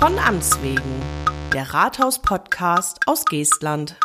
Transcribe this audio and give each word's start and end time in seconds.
Von 0.00 0.18
Amts 0.18 0.62
wegen, 0.62 0.80
der 1.52 1.74
Rathaus-Podcast 1.74 3.00
aus 3.04 3.26
Geestland. 3.26 3.96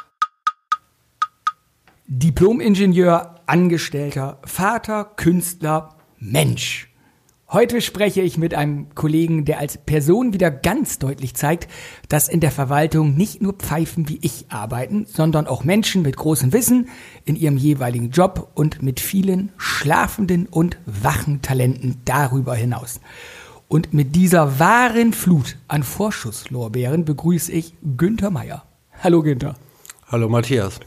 Diplom-Ingenieur, 2.08 3.36
Angestellter, 3.46 4.40
Vater, 4.44 5.06
Künstler, 5.06 5.96
Mensch. 6.20 6.90
Heute 7.48 7.80
spreche 7.80 8.20
ich 8.20 8.38
mit 8.38 8.54
einem 8.54 8.94
Kollegen, 8.94 9.46
der 9.46 9.60
als 9.60 9.78
Person 9.78 10.34
wieder 10.34 10.52
ganz 10.52 11.00
deutlich 11.00 11.34
zeigt, 11.34 11.72
dass 12.10 12.28
in 12.28 12.42
der 12.42 12.52
Verwaltung 12.52 13.16
nicht 13.16 13.42
nur 13.42 13.54
Pfeifen 13.54 14.10
wie 14.10 14.20
ich 14.22 14.48
arbeiten, 14.50 15.06
sondern 15.06 15.48
auch 15.48 15.64
Menschen 15.64 16.02
mit 16.02 16.18
großem 16.18 16.52
Wissen 16.52 16.90
in 17.24 17.38
ihrem 17.38 17.56
jeweiligen 17.56 18.10
Job 18.10 18.52
und 18.54 18.84
mit 18.84 19.00
vielen 19.00 19.54
schlafenden 19.56 20.48
und 20.48 20.78
wachen 20.86 21.42
Talenten 21.42 22.02
darüber 22.04 22.54
hinaus. 22.54 23.00
Und 23.68 23.94
mit 23.94 24.16
dieser 24.16 24.60
wahren 24.60 25.14
Flut 25.14 25.58
an 25.68 25.84
Vorschusslorbeeren 25.84 27.04
begrüße 27.04 27.52
ich 27.52 27.74
Günther 27.98 28.30
Meier. 28.30 28.64
Hallo 29.04 29.24
Günther. 29.24 29.56
Hallo 30.08 30.30
Matthias. 30.30 30.80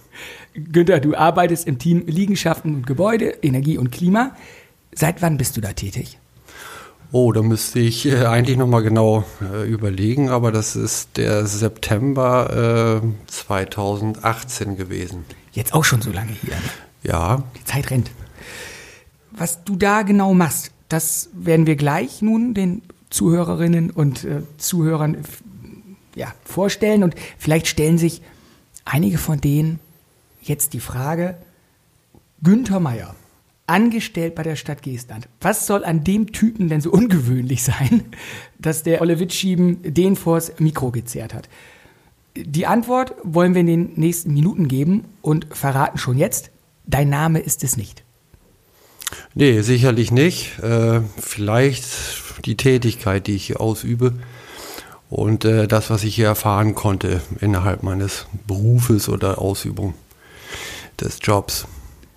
Günther, 0.55 1.01
du 1.01 1.17
arbeitest 1.17 1.67
im 1.67 1.79
Team 1.79 2.05
Liegenschaften 2.07 2.77
und 2.77 2.87
Gebäude, 2.87 3.31
Energie 3.43 3.79
und 3.79 3.91
Klima. 3.91 4.37
Seit 4.95 5.23
wann 5.23 5.39
bist 5.39 5.57
du 5.57 5.61
da 5.61 5.73
tätig? 5.73 6.19
Oh, 7.11 7.33
da 7.33 7.43
müsste 7.43 7.81
ich 7.81 8.07
äh, 8.07 8.27
eigentlich 8.27 8.59
nochmal 8.59 8.83
genau 8.83 9.25
äh, 9.41 9.69
überlegen, 9.69 10.29
aber 10.29 10.53
das 10.53 10.77
ist 10.77 11.17
der 11.17 11.47
September 11.47 13.01
äh, 13.03 13.31
2018 13.31 14.77
gewesen. 14.77 15.25
Jetzt 15.53 15.75
auch 15.75 15.85
schon 15.85 16.03
so 16.03 16.13
lange 16.13 16.33
hier. 16.33 16.55
Ne? 16.55 16.63
Ja. 17.03 17.43
Die 17.59 17.65
Zeit 17.65 17.91
rennt. 17.91 18.11
Was 19.33 19.65
du 19.65 19.77
da 19.77 20.03
genau 20.03 20.35
machst, 20.35 20.71
das 20.89 21.31
werden 21.33 21.67
wir 21.67 21.77
gleich 21.77 22.23
nun 22.23 22.55
den 22.55 22.83
Zuhörerinnen 23.11 23.91
und 23.91 24.25
äh, 24.25 24.43
Zuhörern 24.59 25.19
ja, 26.15 26.35
vorstellen 26.45 27.03
und 27.03 27.15
vielleicht 27.39 27.67
stellen 27.67 27.99
sich 27.99 28.23
einige 28.85 29.19
von 29.19 29.41
denen 29.41 29.81
jetzt 30.43 30.73
die 30.73 30.81
Frage, 30.81 31.37
Günther 32.43 32.81
Meier, 32.81 33.15
angestellt 33.67 34.35
bei 34.35 34.43
der 34.43 34.57
Stadt 34.57 34.83
Geestland. 34.83 35.29
Was 35.41 35.67
soll 35.67 35.85
an 35.85 36.05
dem 36.05 36.33
Typen 36.33 36.69
denn 36.69 36.81
so 36.81 36.91
ungewöhnlich 36.91 37.63
sein, 37.63 38.05
dass 38.59 38.83
der 38.83 39.01
Olle 39.01 39.21
Witschieben 39.21 39.83
den 39.83 40.17
vors 40.17 40.53
Mikro 40.59 40.91
gezerrt 40.91 41.35
hat? 41.35 41.49
Die 42.37 42.67
Antwort 42.67 43.15
wollen 43.25 43.55
wir 43.55 43.61
in 43.61 43.67
den 43.67 43.93
nächsten 43.97 44.33
Minuten 44.33 44.69
geben 44.69 45.05
und 45.23 45.47
verraten 45.51 45.99
schon 45.99 46.19
jetzt, 46.19 46.51
dein 46.87 47.11
Name 47.11 47.41
ist 47.41 47.65
es 47.65 47.77
nicht. 47.77 48.05
Nee, 49.35 49.61
sicherlich 49.63 50.11
nicht. 50.11 50.59
Äh, 50.61 51.01
vielleicht 51.19 51.85
die 52.45 52.57
Tätigkeit, 52.57 53.27
die 53.27 53.37
ich 53.37 53.47
hier 53.47 53.61
ausübe 53.61 54.15
und 55.11 55.45
äh, 55.45 55.67
das, 55.67 55.91
was 55.91 56.05
ich 56.05 56.15
hier 56.15 56.27
erfahren 56.27 56.75
konnte 56.75 57.21
innerhalb 57.41 57.83
meines 57.83 58.27
Berufes 58.47 59.09
oder 59.09 59.41
Ausübung 59.41 59.95
des 61.01 61.19
Jobs. 61.23 61.67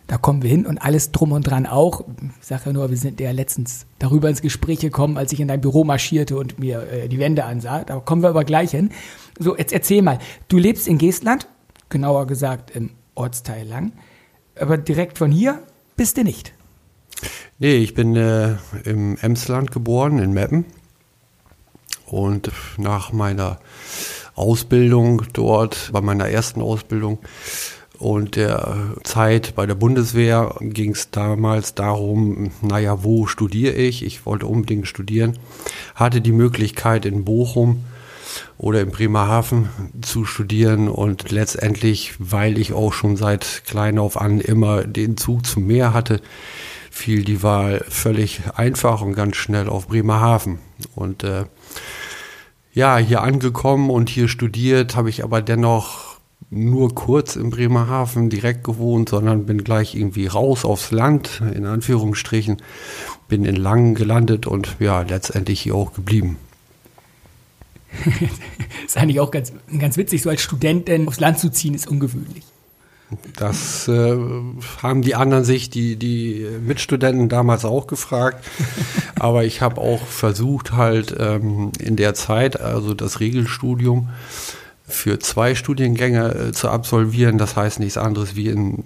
Da 0.08 0.18
kommen 0.18 0.42
wir 0.44 0.50
hin 0.50 0.66
und 0.66 0.78
alles 0.80 1.14
drum 1.14 1.32
und 1.32 1.44
dran 1.48 1.66
auch. 1.66 2.04
Ich 2.42 2.48
sage 2.48 2.64
ja 2.66 2.74
nur, 2.74 2.90
wir 2.90 2.98
sind 2.98 3.22
ja 3.22 3.32
letztens 3.32 3.86
darüber 3.98 4.28
ins 4.28 4.42
Gespräch 4.42 4.80
gekommen, 4.80 5.18
als 5.18 5.32
ich 5.32 5.40
in 5.40 5.48
dein 5.48 5.62
Büro 5.62 5.86
marschierte 5.86 6.36
und 6.36 6.60
mir 6.60 6.86
äh, 6.92 7.08
die 7.08 7.18
Wände 7.18 7.46
ansah. 7.46 7.86
Da 7.86 8.00
kommen 8.00 8.22
wir 8.22 8.30
aber 8.30 8.44
gleich 8.44 8.72
hin. 8.72 8.90
So, 9.40 9.58
jetzt 9.58 9.72
erzähl 9.72 10.02
mal. 10.02 10.20
Du 10.50 10.58
lebst 10.58 10.88
in 10.90 10.98
Geestland, 10.98 11.48
genauer 11.88 12.28
gesagt 12.28 12.72
im 12.76 12.90
Ortsteil 13.16 13.66
Lang, 13.66 13.94
aber 14.60 14.78
direkt 14.78 15.18
von 15.18 15.32
hier 15.32 15.64
bist 15.96 16.18
du 16.18 16.26
nicht. 16.26 16.54
Nee, 17.64 17.76
ich 17.76 17.94
bin 17.94 18.16
äh, 18.16 18.56
im 18.86 19.20
Emsland 19.22 19.70
geboren, 19.70 20.18
in 20.18 20.34
Meppen. 20.34 20.66
Und 22.08 22.52
nach 22.78 23.12
meiner 23.12 23.60
Ausbildung 24.34 25.22
dort, 25.34 25.92
bei 25.94 26.02
meiner 26.02 26.28
ersten 26.28 26.60
Ausbildung 26.60 27.20
und 28.00 28.36
der 28.36 28.96
Zeit 29.04 29.54
bei 29.54 29.68
der 29.68 29.76
Bundeswehr 29.76 30.56
ging 30.60 30.94
es 30.94 31.12
damals 31.12 31.76
darum, 31.76 32.50
naja, 32.64 33.04
wo 33.04 33.28
studiere 33.28 33.76
ich? 33.76 34.04
Ich 34.04 34.26
wollte 34.26 34.48
unbedingt 34.48 34.88
studieren, 34.88 35.38
hatte 35.94 36.20
die 36.20 36.32
Möglichkeit 36.32 37.06
in 37.06 37.26
Bochum 37.26 37.84
oder 38.58 38.82
in 38.82 38.90
Bremerhaven 38.90 39.70
zu 40.02 40.26
studieren 40.26 40.88
und 40.88 41.30
letztendlich, 41.30 42.16
weil 42.18 42.58
ich 42.58 42.74
auch 42.74 42.92
schon 42.92 43.18
seit 43.18 43.62
klein 43.68 44.00
auf 44.00 44.20
an 44.20 44.42
immer 44.42 44.84
den 44.84 45.16
Zug 45.16 45.46
zum 45.46 45.68
Meer 45.68 45.94
hatte, 45.94 46.22
fiel 46.92 47.24
die 47.24 47.42
Wahl 47.42 47.84
völlig 47.90 48.42
einfach 48.56 49.02
und 49.02 49.14
ganz 49.16 49.38
schnell 49.38 49.68
auf 49.70 49.88
Bremerhaven. 49.88 50.60
Und 50.94 51.24
äh, 51.24 51.46
ja, 52.74 52.98
hier 52.98 53.24
angekommen 53.24 53.90
und 53.90 54.10
hier 54.10 54.28
studiert, 54.28 54.96
habe 54.96 55.10
ich 55.10 55.24
aber 55.24 55.42
dennoch 55.42 56.20
nur 56.50 56.94
kurz 56.94 57.38
in 57.38 57.50
Bremerhaven 57.50 58.30
direkt 58.30 58.66
gewohnt, 58.66 59.10
sondern 59.10 59.46
bin 59.46 59.64
gleich 59.64 59.96
irgendwie 59.96 60.28
raus 60.28 60.66
aufs 60.66 60.92
Land, 60.92 61.42
in 61.56 61.66
Anführungsstrichen, 61.66 62.58
bin 63.30 63.46
in 63.46 63.56
Langen 63.56 63.96
gelandet 63.96 64.46
und 64.46 64.76
ja, 64.80 65.02
letztendlich 65.02 65.62
hier 65.62 65.76
auch 65.76 65.94
geblieben. 65.94 66.38
ist 68.86 68.98
eigentlich 68.98 69.22
auch 69.22 69.32
ganz, 69.32 69.54
ganz 69.80 69.96
witzig, 69.96 70.22
so 70.22 70.30
als 70.30 70.42
Student 70.42 70.90
denn 70.90 71.08
aufs 71.08 71.20
Land 71.20 71.40
zu 71.40 71.50
ziehen, 71.52 71.74
ist 71.74 71.88
ungewöhnlich. 71.88 72.44
Das 73.36 73.88
äh, 73.88 74.18
haben 74.82 75.02
die 75.02 75.16
anderen 75.16 75.44
sich, 75.44 75.70
die, 75.70 75.96
die 75.96 76.48
Mitstudenten 76.66 77.30
damals 77.30 77.66
auch 77.66 77.88
gefragt. 77.88 78.46
Aber 79.20 79.44
ich 79.44 79.62
habe 79.62 79.80
auch 79.80 80.06
versucht, 80.06 80.74
halt 80.74 81.16
ähm, 81.20 81.72
in 81.80 81.96
der 81.96 82.14
Zeit, 82.14 82.60
also 82.60 82.94
das 82.94 83.20
Regelstudium, 83.20 84.10
für 84.92 85.20
zwei 85.20 85.56
Studiengänge 85.56 86.36
äh, 86.36 86.52
zu 86.52 86.70
absolvieren. 86.70 87.38
Das 87.38 87.56
heißt 87.56 87.80
nichts 87.80 87.98
anderes 87.98 88.36
wie 88.36 88.48
in, 88.48 88.84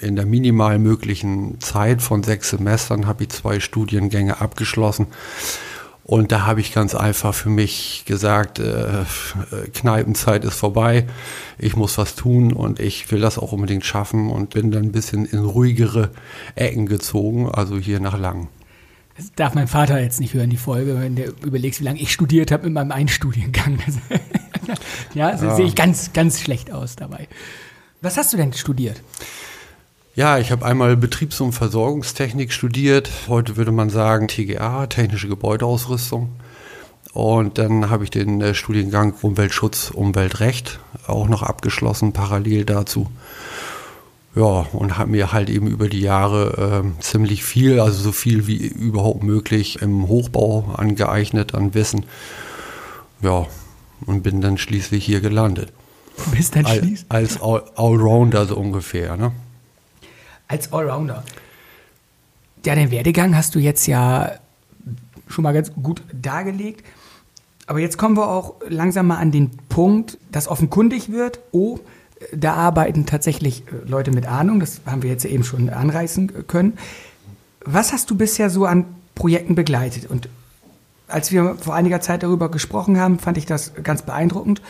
in 0.00 0.16
der 0.16 0.26
minimal 0.26 0.78
möglichen 0.78 1.60
Zeit 1.60 2.00
von 2.00 2.22
sechs 2.22 2.50
Semestern 2.50 3.06
habe 3.06 3.24
ich 3.24 3.30
zwei 3.30 3.60
Studiengänge 3.60 4.40
abgeschlossen. 4.40 5.06
Und 6.08 6.32
da 6.32 6.46
habe 6.46 6.62
ich 6.62 6.72
ganz 6.72 6.94
einfach 6.94 7.34
für 7.34 7.50
mich 7.50 8.04
gesagt, 8.06 8.60
äh, 8.60 9.04
Kneipenzeit 9.74 10.42
ist 10.42 10.54
vorbei, 10.54 11.06
ich 11.58 11.76
muss 11.76 11.98
was 11.98 12.14
tun 12.14 12.54
und 12.54 12.80
ich 12.80 13.12
will 13.12 13.20
das 13.20 13.36
auch 13.36 13.52
unbedingt 13.52 13.84
schaffen 13.84 14.30
und 14.30 14.48
bin 14.48 14.70
dann 14.70 14.84
ein 14.84 14.92
bisschen 14.92 15.26
in 15.26 15.40
ruhigere 15.40 16.10
Ecken 16.54 16.86
gezogen, 16.86 17.50
also 17.50 17.76
hier 17.76 18.00
nach 18.00 18.18
Langen. 18.18 18.48
Das 19.18 19.32
darf 19.36 19.54
mein 19.54 19.68
Vater 19.68 20.00
jetzt 20.00 20.18
nicht 20.18 20.32
hören, 20.32 20.48
die 20.48 20.56
Folge, 20.56 20.98
wenn 20.98 21.14
der 21.14 21.28
überlegst, 21.44 21.80
wie 21.80 21.84
lange 21.84 22.00
ich 22.00 22.10
studiert 22.10 22.52
habe 22.52 22.64
mit 22.64 22.72
meinem 22.72 22.92
Einstudiengang. 22.92 23.78
ja, 25.14 25.36
so 25.36 25.44
ja. 25.44 25.56
sehe 25.56 25.66
ich 25.66 25.74
ganz, 25.74 26.14
ganz 26.14 26.40
schlecht 26.40 26.72
aus 26.72 26.96
dabei. 26.96 27.28
Was 28.00 28.16
hast 28.16 28.32
du 28.32 28.38
denn 28.38 28.54
studiert? 28.54 29.02
Ja, 30.18 30.36
ich 30.36 30.50
habe 30.50 30.66
einmal 30.66 30.96
Betriebs- 30.96 31.40
und 31.40 31.52
Versorgungstechnik 31.52 32.52
studiert. 32.52 33.08
Heute 33.28 33.56
würde 33.56 33.70
man 33.70 33.88
sagen 33.88 34.26
TGA, 34.26 34.88
technische 34.88 35.28
Gebäudeausrüstung. 35.28 36.30
Und 37.12 37.56
dann 37.58 37.88
habe 37.88 38.02
ich 38.02 38.10
den 38.10 38.40
äh, 38.40 38.52
Studiengang 38.52 39.14
Umweltschutz, 39.22 39.92
Umweltrecht 39.92 40.80
auch 41.06 41.28
noch 41.28 41.44
abgeschlossen, 41.44 42.12
parallel 42.12 42.64
dazu. 42.64 43.06
Ja, 44.34 44.66
und 44.72 44.98
habe 44.98 45.12
mir 45.12 45.30
halt 45.30 45.50
eben 45.50 45.68
über 45.68 45.88
die 45.88 46.00
Jahre 46.00 46.82
äh, 46.84 47.00
ziemlich 47.00 47.44
viel, 47.44 47.78
also 47.78 48.02
so 48.02 48.10
viel 48.10 48.48
wie 48.48 48.66
überhaupt 48.66 49.22
möglich 49.22 49.82
im 49.82 50.08
Hochbau 50.08 50.74
angeeignet 50.76 51.54
an 51.54 51.74
Wissen. 51.74 52.06
Ja, 53.22 53.46
und 54.04 54.24
bin 54.24 54.40
dann 54.40 54.58
schließlich 54.58 55.04
hier 55.04 55.20
gelandet. 55.20 55.72
Bist 56.32 56.56
dann 56.56 56.66
schließlich? 56.66 57.06
Als 57.08 57.38
Allrounder 57.40 58.46
so 58.46 58.56
ungefähr, 58.56 59.16
ne? 59.16 59.30
Als 60.48 60.72
Allrounder. 60.72 61.22
Ja, 62.64 62.74
den 62.74 62.90
Werdegang 62.90 63.36
hast 63.36 63.54
du 63.54 63.58
jetzt 63.58 63.86
ja 63.86 64.32
schon 65.28 65.44
mal 65.44 65.52
ganz 65.52 65.72
gut 65.74 66.02
dargelegt. 66.12 66.84
Aber 67.66 67.78
jetzt 67.78 67.98
kommen 67.98 68.16
wir 68.16 68.28
auch 68.28 68.54
langsam 68.68 69.08
mal 69.08 69.18
an 69.18 69.30
den 69.30 69.50
Punkt, 69.68 70.18
dass 70.32 70.48
offenkundig 70.48 71.12
wird, 71.12 71.40
oh, 71.52 71.78
da 72.34 72.54
arbeiten 72.54 73.06
tatsächlich 73.06 73.62
äh, 73.68 73.88
Leute 73.88 74.10
mit 74.10 74.26
Ahnung, 74.26 74.58
das 74.58 74.80
haben 74.86 75.02
wir 75.02 75.10
jetzt 75.10 75.24
eben 75.24 75.44
schon 75.44 75.68
anreißen 75.68 76.46
können. 76.46 76.78
Was 77.64 77.92
hast 77.92 78.10
du 78.10 78.16
bisher 78.16 78.50
so 78.50 78.64
an 78.64 78.86
Projekten 79.14 79.54
begleitet? 79.54 80.10
Und 80.10 80.28
als 81.06 81.30
wir 81.30 81.56
vor 81.56 81.74
einiger 81.74 82.00
Zeit 82.00 82.22
darüber 82.22 82.50
gesprochen 82.50 82.98
haben, 82.98 83.18
fand 83.18 83.38
ich 83.38 83.46
das 83.46 83.72
ganz 83.82 84.02
beeindruckend. 84.02 84.62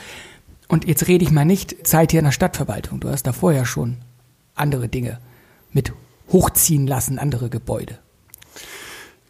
Und 0.67 0.85
jetzt 0.87 1.07
rede 1.09 1.25
ich 1.25 1.31
mal 1.31 1.45
nicht 1.45 1.87
Zeit 1.87 2.11
hier 2.11 2.21
in 2.21 2.27
der 2.27 2.33
Stadtverwaltung. 2.33 3.01
Du 3.01 3.09
hast 3.09 3.27
da 3.27 3.33
vorher 3.33 3.65
schon 3.65 3.97
andere 4.55 4.89
Dinge 4.89 5.19
mit 5.79 5.93
hochziehen 6.33 6.89
lassen, 6.89 7.21
andere 7.21 7.49
Gebäude? 7.51 7.99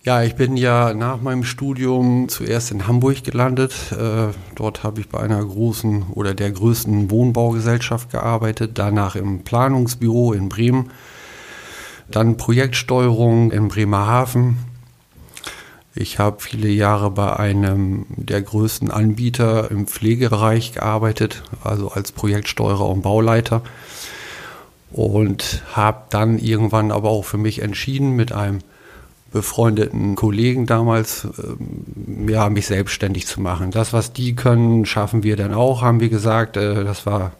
Ja, 0.02 0.22
ich 0.22 0.34
bin 0.34 0.56
ja 0.56 0.94
nach 0.94 1.20
meinem 1.20 1.44
Studium 1.44 2.30
zuerst 2.30 2.70
in 2.70 2.86
Hamburg 2.86 3.22
gelandet. 3.22 3.74
Äh, 3.92 4.28
dort 4.54 4.82
habe 4.82 5.02
ich 5.02 5.08
bei 5.10 5.20
einer 5.20 5.44
großen 5.44 6.04
oder 6.14 6.32
der 6.32 6.50
größten 6.50 7.10
Wohnbaugesellschaft 7.10 8.10
gearbeitet, 8.10 8.78
danach 8.78 9.14
im 9.16 9.44
Planungsbüro 9.44 10.32
in 10.32 10.48
Bremen, 10.48 10.90
dann 12.10 12.38
Projektsteuerung 12.38 13.50
in 13.50 13.68
Bremerhaven. 13.68 14.56
Ich 15.94 16.18
habe 16.18 16.40
viele 16.40 16.68
Jahre 16.68 17.10
bei 17.10 17.36
einem 17.36 18.06
der 18.08 18.40
größten 18.40 18.90
Anbieter 18.90 19.70
im 19.70 19.86
Pflegebereich 19.86 20.72
gearbeitet, 20.72 21.42
also 21.62 21.90
als 21.90 22.12
Projektsteuerer 22.12 22.88
und 22.88 23.02
Bauleiter. 23.02 23.62
Und 24.90 25.62
habe 25.72 26.04
dann 26.10 26.38
irgendwann 26.38 26.90
aber 26.90 27.10
auch 27.10 27.24
für 27.24 27.36
mich 27.36 27.60
entschieden, 27.60 28.16
mit 28.16 28.32
einem 28.32 28.60
befreundeten 29.32 30.14
Kollegen 30.14 30.66
damals, 30.66 31.24
äh, 31.24 32.32
ja, 32.32 32.48
mich 32.48 32.66
selbstständig 32.66 33.26
zu 33.26 33.40
machen. 33.40 33.70
Das, 33.70 33.92
was 33.92 34.12
die 34.12 34.34
können, 34.34 34.86
schaffen 34.86 35.22
wir 35.22 35.36
dann 35.36 35.52
auch, 35.52 35.82
haben 35.82 36.00
wir 36.00 36.08
gesagt. 36.08 36.56
Äh, 36.56 36.84
das 36.84 37.04
war 37.04 37.32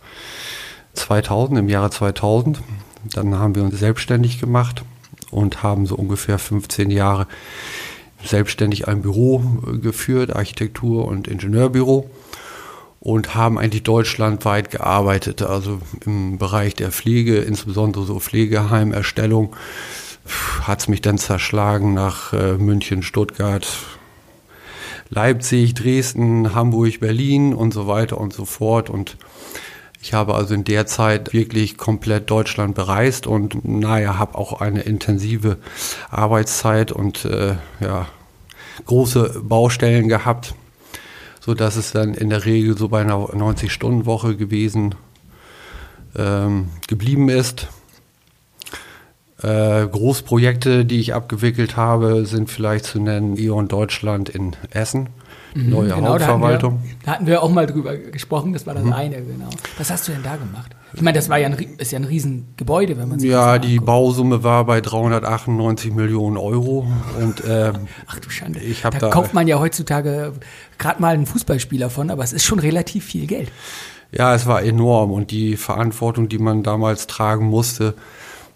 2000, 0.94 1.58
im 1.60 1.68
Jahre 1.68 1.90
2000. 1.90 2.60
Dann 3.14 3.38
haben 3.38 3.54
wir 3.54 3.62
uns 3.62 3.78
selbstständig 3.78 4.40
gemacht 4.40 4.84
und 5.30 5.62
haben 5.62 5.86
so 5.86 5.94
ungefähr 5.94 6.38
15 6.38 6.90
Jahre 6.90 7.26
selbstständig 8.22 8.88
ein 8.88 9.02
Büro 9.02 9.42
äh, 9.66 9.78
geführt, 9.78 10.34
Architektur- 10.34 11.06
und 11.06 11.28
Ingenieurbüro 11.28 12.10
und 13.00 13.34
haben 13.34 13.58
eigentlich 13.58 13.84
deutschlandweit 13.84 14.70
gearbeitet, 14.70 15.42
also 15.42 15.80
im 16.04 16.38
Bereich 16.38 16.74
der 16.74 16.90
Pflege, 16.90 17.38
insbesondere 17.38 18.04
so 18.04 18.18
Pflegeheimerstellung 18.18 19.54
hat 20.62 20.80
es 20.80 20.88
mich 20.88 21.00
dann 21.00 21.18
zerschlagen 21.18 21.94
nach 21.94 22.32
äh, 22.32 22.54
München, 22.54 23.02
Stuttgart, 23.02 23.66
Leipzig, 25.10 25.74
Dresden, 25.74 26.54
Hamburg, 26.54 27.00
Berlin 27.00 27.54
und 27.54 27.72
so 27.72 27.86
weiter 27.86 28.18
und 28.18 28.32
so 28.32 28.44
fort. 28.44 28.90
Und 28.90 29.16
ich 30.02 30.12
habe 30.12 30.34
also 30.34 30.54
in 30.54 30.64
der 30.64 30.86
Zeit 30.86 31.32
wirklich 31.32 31.78
komplett 31.78 32.30
Deutschland 32.30 32.74
bereist 32.74 33.26
und 33.26 33.64
naja, 33.66 34.18
habe 34.18 34.36
auch 34.36 34.60
eine 34.60 34.82
intensive 34.82 35.56
Arbeitszeit 36.10 36.92
und 36.92 37.24
äh, 37.24 37.56
ja, 37.80 38.06
große 38.86 39.40
Baustellen 39.42 40.08
gehabt, 40.08 40.54
so 41.40 41.54
dass 41.54 41.76
es 41.76 41.92
dann 41.92 42.14
in 42.14 42.30
der 42.30 42.44
Regel 42.44 42.76
so 42.76 42.88
bei 42.88 43.00
einer 43.00 43.16
90-Stunden-Woche 43.16 44.36
gewesen 44.36 44.94
ähm, 46.16 46.70
geblieben 46.86 47.28
ist. 47.28 47.68
Äh, 49.42 49.86
Großprojekte, 49.86 50.84
die 50.84 50.98
ich 50.98 51.14
abgewickelt 51.14 51.76
habe, 51.76 52.26
sind 52.26 52.50
vielleicht 52.50 52.86
zu 52.86 53.00
nennen 53.00 53.38
E.ON 53.38 53.68
Deutschland 53.68 54.28
in 54.28 54.56
Essen, 54.70 55.10
mhm, 55.54 55.70
neue 55.70 55.88
genau, 55.88 56.08
Hauptverwaltung. 56.08 56.72
Da 56.72 56.78
hatten, 56.78 56.86
wir, 56.86 56.96
da 57.04 57.12
hatten 57.12 57.26
wir 57.26 57.42
auch 57.42 57.50
mal 57.50 57.66
drüber 57.66 57.96
gesprochen, 57.96 58.52
das 58.52 58.66
war 58.66 58.74
das 58.74 58.84
mhm. 58.84 58.92
eine, 58.92 59.22
genau. 59.22 59.50
Was 59.76 59.90
hast 59.90 60.08
du 60.08 60.12
denn 60.12 60.22
da 60.22 60.36
gemacht? 60.36 60.74
Ich 60.94 61.02
meine, 61.02 61.18
das 61.18 61.28
war 61.28 61.38
ja 61.38 61.48
ein, 61.48 61.54
ist 61.78 61.92
ja 61.92 61.98
ein 61.98 62.04
Riesengebäude, 62.04 62.96
wenn 62.96 63.08
man 63.08 63.20
sich 63.20 63.30
Ja, 63.30 63.58
die 63.58 63.78
Bausumme 63.78 64.42
war 64.42 64.64
bei 64.64 64.80
398 64.80 65.92
Millionen 65.92 66.36
Euro. 66.36 66.86
Und, 67.20 67.44
äh, 67.44 67.72
Ach 68.06 68.18
du 68.18 68.30
Schande. 68.30 68.60
Ich 68.60 68.82
da, 68.82 68.90
da 68.90 69.10
kauft 69.10 69.34
man 69.34 69.46
ja 69.46 69.58
heutzutage 69.58 70.32
gerade 70.78 71.02
mal 71.02 71.14
einen 71.14 71.26
Fußballspieler 71.26 71.90
von, 71.90 72.10
aber 72.10 72.24
es 72.24 72.32
ist 72.32 72.44
schon 72.44 72.58
relativ 72.58 73.04
viel 73.04 73.26
Geld. 73.26 73.52
Ja, 74.10 74.34
es 74.34 74.46
war 74.46 74.62
enorm 74.62 75.10
und 75.10 75.30
die 75.30 75.56
Verantwortung, 75.56 76.30
die 76.30 76.38
man 76.38 76.62
damals 76.62 77.06
tragen 77.06 77.46
musste, 77.46 77.94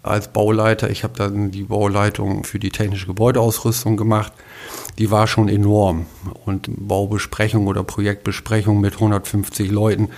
als 0.03 0.27
Bauleiter. 0.27 0.89
Ich 0.89 1.03
habe 1.03 1.13
dann 1.17 1.49
die 1.49 1.63
Bauleitung 1.63 2.43
für 2.43 2.59
die 2.59 2.69
technische 2.69 3.07
Gebäudeausrüstung 3.07 3.95
gemacht. 3.95 4.33
Die 4.97 5.09
war 5.09 5.27
schon 5.27 5.47
enorm. 5.47 6.05
Und 6.45 6.67
Baubesprechung 6.69 7.67
oder 7.67 7.83
Projektbesprechung 7.83 8.81
mit 8.81 8.95
150 8.95 9.71
Leuten, 9.71 10.09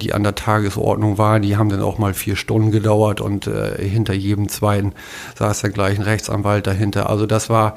die 0.00 0.14
an 0.14 0.22
der 0.22 0.36
Tagesordnung 0.36 1.18
waren, 1.18 1.42
die 1.42 1.56
haben 1.56 1.68
dann 1.68 1.82
auch 1.82 1.98
mal 1.98 2.14
vier 2.14 2.36
Stunden 2.36 2.70
gedauert 2.70 3.20
und 3.20 3.48
äh, 3.48 3.76
hinter 3.86 4.14
jedem 4.14 4.48
zweiten 4.48 4.92
saß 5.36 5.62
dann 5.62 5.72
gleich 5.72 5.98
ein 5.98 6.04
Rechtsanwalt 6.04 6.66
dahinter. 6.68 7.10
Also 7.10 7.26
das 7.26 7.50
war 7.50 7.76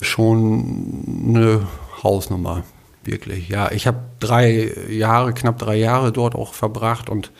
schon 0.00 1.24
eine 1.28 1.66
Hausnummer, 2.02 2.64
wirklich. 3.02 3.48
Ja, 3.48 3.72
ich 3.72 3.86
habe 3.86 4.00
drei 4.20 4.70
Jahre, 4.90 5.32
knapp 5.32 5.58
drei 5.58 5.76
Jahre 5.76 6.12
dort 6.12 6.34
auch 6.34 6.52
verbracht 6.52 7.08
und 7.08 7.32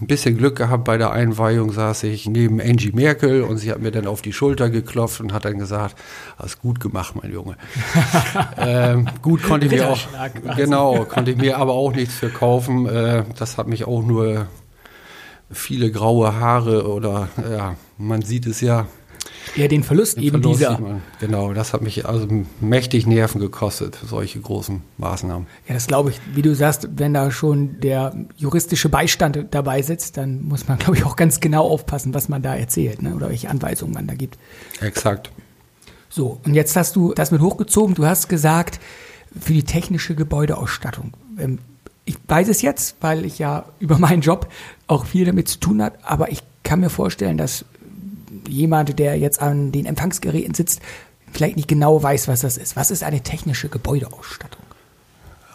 ein 0.00 0.06
bisschen 0.06 0.36
Glück 0.36 0.56
gehabt 0.56 0.84
bei 0.84 0.98
der 0.98 1.12
Einweihung, 1.12 1.72
saß 1.72 2.04
ich 2.04 2.26
neben 2.26 2.60
Angie 2.60 2.92
Merkel 2.92 3.42
und 3.42 3.58
sie 3.58 3.70
hat 3.70 3.80
mir 3.80 3.90
dann 3.90 4.06
auf 4.06 4.20
die 4.20 4.32
Schulter 4.32 4.68
geklopft 4.70 5.20
und 5.20 5.32
hat 5.32 5.44
dann 5.44 5.58
gesagt, 5.58 5.96
hast 6.36 6.60
gut 6.60 6.78
gemacht, 6.78 7.14
mein 7.20 7.32
Junge. 7.32 7.56
ähm, 8.58 9.08
gut 9.22 9.42
konnte 9.42 9.66
ich 9.66 9.72
mir 9.72 9.90
auch, 9.90 9.98
genau, 10.56 11.04
konnte 11.04 11.30
ich 11.30 11.38
mir 11.38 11.56
aber 11.56 11.72
auch 11.72 11.92
nichts 11.92 12.14
verkaufen. 12.14 12.86
Äh, 12.86 13.24
das 13.38 13.56
hat 13.56 13.66
mich 13.66 13.86
auch 13.86 14.02
nur 14.02 14.46
viele 15.50 15.90
graue 15.90 16.38
Haare 16.38 16.86
oder 16.86 17.28
ja, 17.50 17.76
man 17.96 18.22
sieht 18.22 18.46
es 18.46 18.60
ja, 18.60 18.86
ja, 19.56 19.68
den 19.68 19.82
Verlust 19.82 20.16
den 20.16 20.24
eben 20.24 20.42
Verlust 20.42 20.60
dieser. 20.60 21.00
Genau, 21.20 21.52
das 21.52 21.72
hat 21.72 21.82
mich 21.82 22.06
also 22.06 22.26
mächtig 22.60 23.06
Nerven 23.06 23.40
gekostet, 23.40 23.98
solche 24.06 24.40
großen 24.40 24.82
Maßnahmen. 24.98 25.46
Ja, 25.66 25.74
das 25.74 25.86
glaube 25.86 26.10
ich. 26.10 26.20
Wie 26.34 26.42
du 26.42 26.54
sagst, 26.54 26.88
wenn 26.96 27.14
da 27.14 27.30
schon 27.30 27.80
der 27.80 28.14
juristische 28.36 28.88
Beistand 28.88 29.46
dabei 29.50 29.82
sitzt, 29.82 30.16
dann 30.16 30.42
muss 30.42 30.68
man, 30.68 30.78
glaube 30.78 30.96
ich, 30.96 31.04
auch 31.04 31.16
ganz 31.16 31.40
genau 31.40 31.68
aufpassen, 31.68 32.14
was 32.14 32.28
man 32.28 32.42
da 32.42 32.54
erzählt 32.54 33.02
ne? 33.02 33.14
oder 33.14 33.30
welche 33.30 33.50
Anweisungen 33.50 33.94
man 33.94 34.06
da 34.06 34.14
gibt. 34.14 34.38
Exakt. 34.80 35.30
So, 36.08 36.40
und 36.44 36.54
jetzt 36.54 36.74
hast 36.76 36.96
du 36.96 37.12
das 37.14 37.30
mit 37.30 37.40
hochgezogen. 37.40 37.94
Du 37.94 38.06
hast 38.06 38.28
gesagt, 38.28 38.80
für 39.38 39.52
die 39.52 39.64
technische 39.64 40.14
Gebäudeausstattung. 40.14 41.12
Ähm, 41.38 41.58
ich 42.04 42.16
weiß 42.26 42.48
es 42.48 42.62
jetzt, 42.62 42.96
weil 43.00 43.24
ich 43.24 43.38
ja 43.38 43.66
über 43.78 43.98
meinen 43.98 44.22
Job 44.22 44.48
auch 44.86 45.06
viel 45.06 45.24
damit 45.24 45.48
zu 45.48 45.58
tun 45.58 45.82
habe, 45.82 45.98
aber 46.02 46.30
ich 46.30 46.42
kann 46.62 46.80
mir 46.80 46.90
vorstellen, 46.90 47.38
dass 47.38 47.64
jemand, 48.48 48.98
der 48.98 49.18
jetzt 49.18 49.40
an 49.40 49.72
den 49.72 49.86
Empfangsgeräten 49.86 50.54
sitzt, 50.54 50.80
vielleicht 51.32 51.56
nicht 51.56 51.68
genau 51.68 52.02
weiß, 52.02 52.28
was 52.28 52.40
das 52.40 52.56
ist. 52.56 52.76
Was 52.76 52.90
ist 52.90 53.02
eine 53.02 53.20
technische 53.20 53.68
Gebäudeausstattung? 53.68 54.62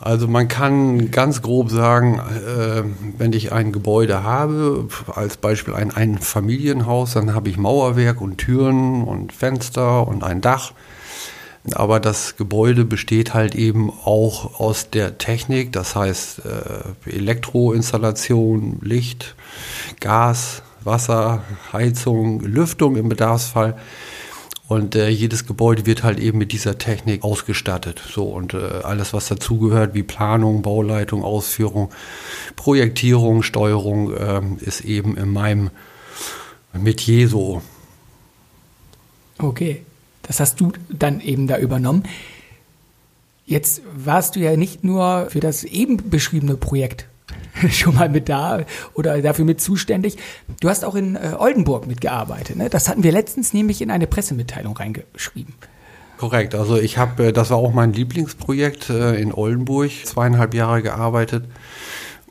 Also 0.04 0.28
man 0.28 0.50
kann 0.50 1.12
ganz 1.12 1.42
grob 1.42 1.70
sagen, 1.70 2.20
äh, 2.20 2.84
wenn 3.18 3.32
ich 3.32 3.54
ein 3.54 3.72
Gebäude 3.72 4.22
habe, 4.22 4.90
als 5.16 5.38
Beispiel 5.38 5.74
ein 5.76 5.92
Einfamilienhaus, 5.92 7.14
dann 7.14 7.34
habe 7.34 7.48
ich 7.48 7.58
Mauerwerk 7.58 8.20
und 8.20 8.38
Türen 8.38 9.06
und 9.06 9.32
Fenster 9.32 10.06
und 10.06 10.26
ein 10.26 10.42
Dach. 10.42 10.74
Aber 11.74 12.02
das 12.02 12.36
Gebäude 12.36 12.84
besteht 12.84 13.34
halt 13.34 13.56
eben 13.56 13.90
auch 13.90 14.60
aus 14.60 14.90
der 14.90 15.18
Technik, 15.18 15.72
das 15.72 15.96
heißt 15.96 16.42
äh, 16.46 17.10
Elektroinstallation, 17.10 18.80
Licht, 18.82 19.36
Gas, 20.02 20.64
Wasser, 20.86 21.44
Heizung, 21.72 22.42
Lüftung 22.42 22.96
im 22.96 23.10
Bedarfsfall. 23.10 23.78
Und 24.68 24.96
äh, 24.96 25.10
jedes 25.10 25.46
Gebäude 25.46 25.86
wird 25.86 26.04
halt 26.04 26.20
eben 26.20 26.38
mit 26.38 26.52
dieser 26.52 26.78
Technik 26.78 27.24
ausgestattet. 27.24 28.02
So 28.10 28.26
und 28.26 28.54
äh, 28.54 28.82
alles, 28.84 29.14
was 29.14 29.28
dazugehört, 29.28 29.94
wie 29.94 30.04
Planung, 30.04 30.62
Bauleitung, 30.62 31.24
Ausführung, 31.24 31.92
Projektierung, 32.56 33.44
Steuerung, 33.44 34.14
äh, 34.14 34.42
ist 34.62 34.82
eben 34.82 35.18
in 35.18 35.30
meinem 35.30 35.70
Metier 36.74 37.28
so. 37.28 37.62
Okay, 39.38 39.84
das 40.22 40.40
hast 40.40 40.60
du 40.60 40.72
dann 40.90 41.20
eben 41.20 41.48
da 41.48 41.58
übernommen. 41.58 42.04
Jetzt 43.46 43.82
warst 43.94 44.36
du 44.36 44.40
ja 44.40 44.56
nicht 44.56 44.84
nur 44.84 45.28
für 45.30 45.42
das 45.42 45.66
eben 45.66 46.10
beschriebene 46.10 46.56
Projekt 46.56 47.08
schon 47.72 47.96
mal 47.96 48.10
mit 48.10 48.30
da 48.30 48.62
oder 48.94 49.22
dafür 49.22 49.46
mit 49.46 49.62
zuständig. 49.62 50.18
Du 50.60 50.70
hast 50.70 50.84
auch 50.86 50.96
in 50.96 51.16
äh, 51.16 51.36
Oldenburg 51.38 51.88
mitgearbeitet. 51.88 52.56
Ne? 52.56 52.70
Das 52.70 52.90
hatten 52.90 53.04
wir 53.04 53.12
letztens 53.12 53.54
nämlich 53.54 53.82
in 53.82 53.92
eine 53.92 54.08
Pressemitteilung 54.08 54.76
reingeschrieben. 54.76 55.54
Korrekt. 56.18 56.56
Also 56.56 56.78
ich 56.78 56.98
habe, 56.98 57.28
äh, 57.28 57.34
das 57.34 57.50
war 57.50 57.58
auch 57.58 57.74
mein 57.74 57.94
Lieblingsprojekt 57.94 58.90
äh, 58.90 59.16
in 59.16 59.34
Oldenburg, 59.34 59.92
zweieinhalb 60.06 60.54
Jahre 60.54 60.82
gearbeitet 60.82 61.46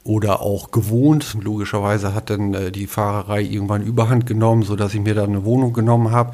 oder 0.04 0.40
auch 0.40 0.70
gewohnt. 0.70 1.36
Logischerweise 1.40 2.14
hat 2.14 2.30
dann 2.30 2.54
äh, 2.54 2.72
die 2.72 2.86
Fahrerei 2.86 3.42
irgendwann 3.42 3.82
überhand 3.82 4.26
genommen, 4.26 4.62
sodass 4.62 4.94
ich 4.94 5.00
mir 5.00 5.14
dann 5.14 5.30
eine 5.30 5.44
Wohnung 5.44 5.72
genommen 5.72 6.10
habe. 6.10 6.32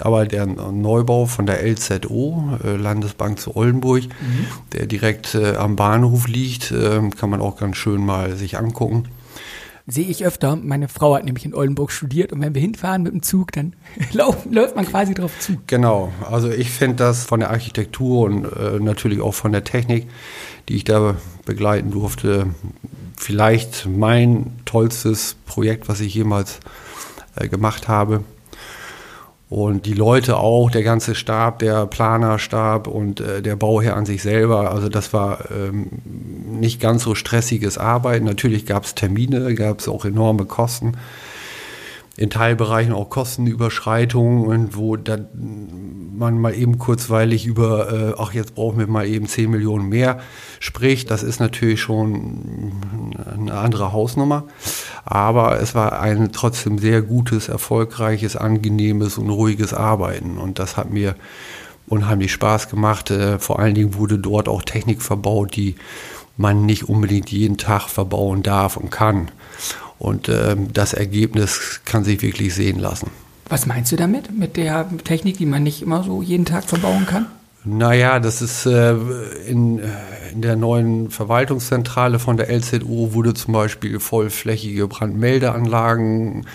Aber 0.00 0.26
der 0.26 0.46
Neubau 0.46 1.26
von 1.26 1.46
der 1.46 1.62
LZO, 1.62 2.58
äh, 2.64 2.76
Landesbank 2.76 3.38
zu 3.38 3.56
Oldenburg, 3.56 4.04
mhm. 4.04 4.46
der 4.72 4.86
direkt 4.86 5.34
äh, 5.34 5.56
am 5.56 5.76
Bahnhof 5.76 6.28
liegt, 6.28 6.70
äh, 6.70 7.00
kann 7.10 7.30
man 7.30 7.40
auch 7.40 7.56
ganz 7.56 7.76
schön 7.76 8.04
mal 8.04 8.36
sich 8.36 8.56
angucken. 8.56 9.08
Sehe 9.86 10.06
ich 10.06 10.24
öfter. 10.24 10.56
Meine 10.56 10.88
Frau 10.88 11.14
hat 11.14 11.26
nämlich 11.26 11.44
in 11.44 11.54
Oldenburg 11.54 11.92
studiert 11.92 12.32
und 12.32 12.40
wenn 12.40 12.54
wir 12.54 12.62
hinfahren 12.62 13.02
mit 13.02 13.12
dem 13.12 13.22
Zug, 13.22 13.52
dann 13.52 13.74
läuft 14.12 14.76
man 14.76 14.86
quasi 14.86 15.12
drauf 15.12 15.38
zu. 15.40 15.58
Genau. 15.66 16.10
Also 16.30 16.50
ich 16.50 16.70
finde 16.70 16.96
das 16.96 17.24
von 17.24 17.40
der 17.40 17.50
Architektur 17.50 18.24
und 18.24 18.46
äh, 18.46 18.80
natürlich 18.80 19.20
auch 19.20 19.34
von 19.34 19.52
der 19.52 19.62
Technik 19.62 20.06
die 20.68 20.76
ich 20.76 20.84
da 20.84 21.16
begleiten 21.44 21.90
durfte. 21.90 22.46
Vielleicht 23.16 23.86
mein 23.86 24.52
tollstes 24.64 25.36
Projekt, 25.46 25.88
was 25.88 26.00
ich 26.00 26.14
jemals 26.14 26.60
äh, 27.36 27.48
gemacht 27.48 27.88
habe. 27.88 28.24
Und 29.50 29.86
die 29.86 29.94
Leute 29.94 30.38
auch, 30.38 30.70
der 30.70 30.82
ganze 30.82 31.14
Stab, 31.14 31.60
der 31.60 31.86
Planerstab 31.86 32.88
und 32.88 33.20
äh, 33.20 33.40
der 33.40 33.56
Bauherr 33.56 33.96
an 33.96 34.06
sich 34.06 34.22
selber. 34.22 34.72
Also 34.72 34.88
das 34.88 35.12
war 35.12 35.50
ähm, 35.50 35.86
nicht 36.58 36.80
ganz 36.80 37.04
so 37.04 37.14
stressiges 37.14 37.78
Arbeiten. 37.78 38.24
Natürlich 38.24 38.66
gab 38.66 38.84
es 38.84 38.94
Termine, 38.94 39.54
gab 39.54 39.80
es 39.80 39.88
auch 39.88 40.04
enorme 40.04 40.46
Kosten. 40.46 40.96
In 42.16 42.30
Teilbereichen 42.30 42.92
auch 42.92 43.10
Kostenüberschreitungen 43.10 44.46
und 44.46 44.76
wo 44.76 44.96
dann 44.96 45.28
man 46.16 46.38
mal 46.38 46.54
eben 46.54 46.78
kurzweilig 46.78 47.44
über, 47.44 47.92
äh, 47.92 48.14
ach 48.16 48.32
jetzt 48.32 48.54
brauchen 48.54 48.78
wir 48.78 48.86
mal 48.86 49.06
eben 49.06 49.26
10 49.26 49.50
Millionen 49.50 49.88
mehr 49.88 50.20
spricht. 50.60 51.10
Das 51.10 51.22
ist 51.24 51.40
natürlich 51.40 51.80
schon 51.80 52.72
eine 53.26 53.54
andere 53.54 53.92
Hausnummer. 53.92 54.44
Aber 55.04 55.60
es 55.60 55.74
war 55.74 56.00
ein 56.00 56.30
trotzdem 56.32 56.78
sehr 56.78 57.02
gutes, 57.02 57.48
erfolgreiches, 57.48 58.36
angenehmes 58.36 59.18
und 59.18 59.28
ruhiges 59.30 59.74
Arbeiten. 59.74 60.38
Und 60.38 60.60
das 60.60 60.76
hat 60.76 60.90
mir 60.90 61.16
unheimlich 61.86 62.32
Spaß 62.32 62.68
gemacht. 62.68 63.10
Äh, 63.10 63.38
vor 63.38 63.58
allen 63.58 63.74
Dingen 63.74 63.94
wurde 63.94 64.18
dort 64.18 64.48
auch 64.48 64.62
Technik 64.62 65.02
verbaut, 65.02 65.56
die 65.56 65.74
man 66.36 66.66
nicht 66.66 66.88
unbedingt 66.88 67.30
jeden 67.30 67.58
Tag 67.58 67.88
verbauen 67.88 68.42
darf 68.42 68.76
und 68.76 68.90
kann. 68.90 69.30
Und 69.98 70.28
ähm, 70.28 70.72
das 70.72 70.92
Ergebnis 70.92 71.80
kann 71.84 72.04
sich 72.04 72.22
wirklich 72.22 72.54
sehen 72.54 72.78
lassen. 72.78 73.10
Was 73.48 73.66
meinst 73.66 73.92
du 73.92 73.96
damit, 73.96 74.36
mit 74.36 74.56
der 74.56 74.88
Technik, 75.04 75.38
die 75.38 75.46
man 75.46 75.62
nicht 75.62 75.82
immer 75.82 76.02
so 76.02 76.22
jeden 76.22 76.44
Tag 76.44 76.64
verbauen 76.64 77.06
kann? 77.06 77.26
Naja, 77.66 78.20
das 78.20 78.42
ist 78.42 78.66
äh, 78.66 78.92
in, 79.46 79.78
äh, 79.78 79.84
in 80.32 80.42
der 80.42 80.54
neuen 80.54 81.10
Verwaltungszentrale 81.10 82.18
von 82.18 82.36
der 82.36 82.54
LZO 82.54 83.14
wurde 83.14 83.32
zum 83.32 83.54
Beispiel 83.54 84.00
vollflächige 84.00 84.86
Brandmeldeanlagen, 84.86 86.46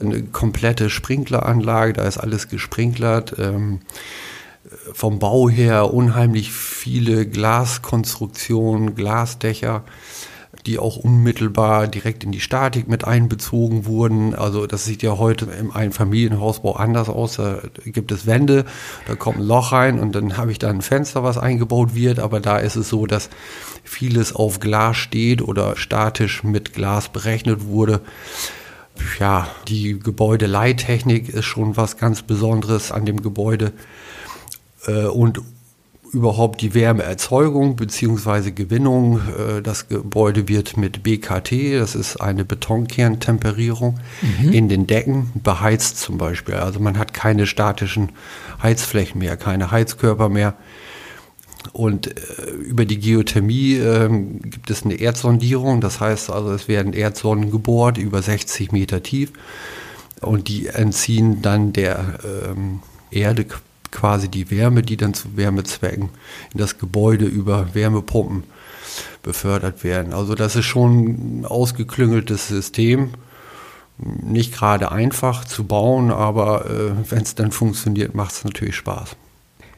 eine 0.00 0.22
komplette 0.24 0.90
Sprinkleranlage, 0.90 1.92
da 1.92 2.02
ist 2.02 2.18
alles 2.18 2.48
gesprinklert. 2.48 3.36
Ähm, 3.38 3.80
vom 4.92 5.18
Bau 5.18 5.48
her 5.48 5.94
unheimlich 5.94 6.52
viele 6.52 7.24
Glaskonstruktionen, 7.26 8.94
Glasdächer 8.94 9.84
die 10.68 10.78
auch 10.78 10.96
unmittelbar 10.96 11.88
direkt 11.88 12.24
in 12.24 12.30
die 12.30 12.40
Statik 12.40 12.88
mit 12.88 13.04
einbezogen 13.04 13.86
wurden. 13.86 14.34
Also 14.34 14.66
das 14.66 14.84
sieht 14.84 15.02
ja 15.02 15.16
heute 15.16 15.46
im 15.46 15.72
Einfamilienhausbau 15.72 16.76
anders 16.76 17.08
aus. 17.08 17.36
Da 17.36 17.62
gibt 17.86 18.12
es 18.12 18.26
Wände, 18.26 18.66
da 19.06 19.14
kommt 19.14 19.38
ein 19.38 19.44
Loch 19.44 19.72
rein 19.72 19.98
und 19.98 20.14
dann 20.14 20.36
habe 20.36 20.52
ich 20.52 20.58
da 20.58 20.68
ein 20.68 20.82
Fenster, 20.82 21.24
was 21.24 21.38
eingebaut 21.38 21.94
wird. 21.94 22.18
Aber 22.18 22.40
da 22.40 22.58
ist 22.58 22.76
es 22.76 22.90
so, 22.90 23.06
dass 23.06 23.30
vieles 23.82 24.34
auf 24.34 24.60
Glas 24.60 24.98
steht 24.98 25.40
oder 25.40 25.74
statisch 25.76 26.44
mit 26.44 26.74
Glas 26.74 27.08
berechnet 27.08 27.64
wurde. 27.64 28.02
Ja, 29.18 29.48
die 29.68 29.98
Gebäudeleittechnik 29.98 31.30
ist 31.30 31.46
schon 31.46 31.78
was 31.78 31.96
ganz 31.96 32.22
Besonderes 32.22 32.92
an 32.92 33.06
dem 33.06 33.22
Gebäude. 33.22 33.72
Äh, 34.86 35.06
und 35.06 35.40
überhaupt 36.12 36.60
die 36.60 36.74
Wärmeerzeugung 36.74 37.76
bzw. 37.76 38.50
Gewinnung. 38.50 39.20
Äh, 39.38 39.62
das 39.62 39.88
Gebäude 39.88 40.48
wird 40.48 40.76
mit 40.76 41.02
BKT, 41.02 41.74
das 41.78 41.94
ist 41.94 42.16
eine 42.20 42.44
Betonkerntemperierung, 42.44 43.98
mhm. 44.40 44.52
in 44.52 44.68
den 44.68 44.86
Decken 44.86 45.30
beheizt 45.42 45.98
zum 45.98 46.18
Beispiel. 46.18 46.54
Also 46.54 46.80
man 46.80 46.98
hat 46.98 47.14
keine 47.14 47.46
statischen 47.46 48.12
Heizflächen 48.62 49.18
mehr, 49.18 49.36
keine 49.36 49.70
Heizkörper 49.70 50.28
mehr. 50.28 50.54
Und 51.72 52.06
äh, 52.06 52.50
über 52.52 52.84
die 52.84 52.98
Geothermie 52.98 53.74
äh, 53.74 54.08
gibt 54.42 54.70
es 54.70 54.84
eine 54.84 54.94
Erdsondierung, 54.94 55.80
das 55.80 56.00
heißt 56.00 56.30
also, 56.30 56.52
es 56.52 56.68
werden 56.68 56.92
Erdsonnen 56.92 57.50
gebohrt 57.50 57.98
über 57.98 58.22
60 58.22 58.72
Meter 58.72 59.02
tief 59.02 59.32
und 60.20 60.48
die 60.48 60.68
entziehen 60.68 61.42
dann 61.42 61.72
der 61.72 62.18
ähm, 62.24 62.80
Erde 63.10 63.44
quasi 63.90 64.28
die 64.28 64.50
Wärme, 64.50 64.82
die 64.82 64.96
dann 64.96 65.14
zu 65.14 65.36
Wärmezwecken 65.36 66.10
in 66.52 66.58
das 66.58 66.78
Gebäude 66.78 67.26
über 67.26 67.74
Wärmepumpen 67.74 68.44
befördert 69.22 69.84
werden. 69.84 70.12
Also 70.12 70.34
das 70.34 70.56
ist 70.56 70.66
schon 70.66 71.40
ein 71.40 71.44
ausgeklüngeltes 71.46 72.48
System. 72.48 73.10
Nicht 73.98 74.54
gerade 74.54 74.92
einfach 74.92 75.44
zu 75.44 75.64
bauen, 75.64 76.10
aber 76.10 76.66
äh, 76.66 77.10
wenn 77.10 77.22
es 77.22 77.34
dann 77.34 77.50
funktioniert, 77.50 78.14
macht 78.14 78.32
es 78.32 78.44
natürlich 78.44 78.76
Spaß. 78.76 79.16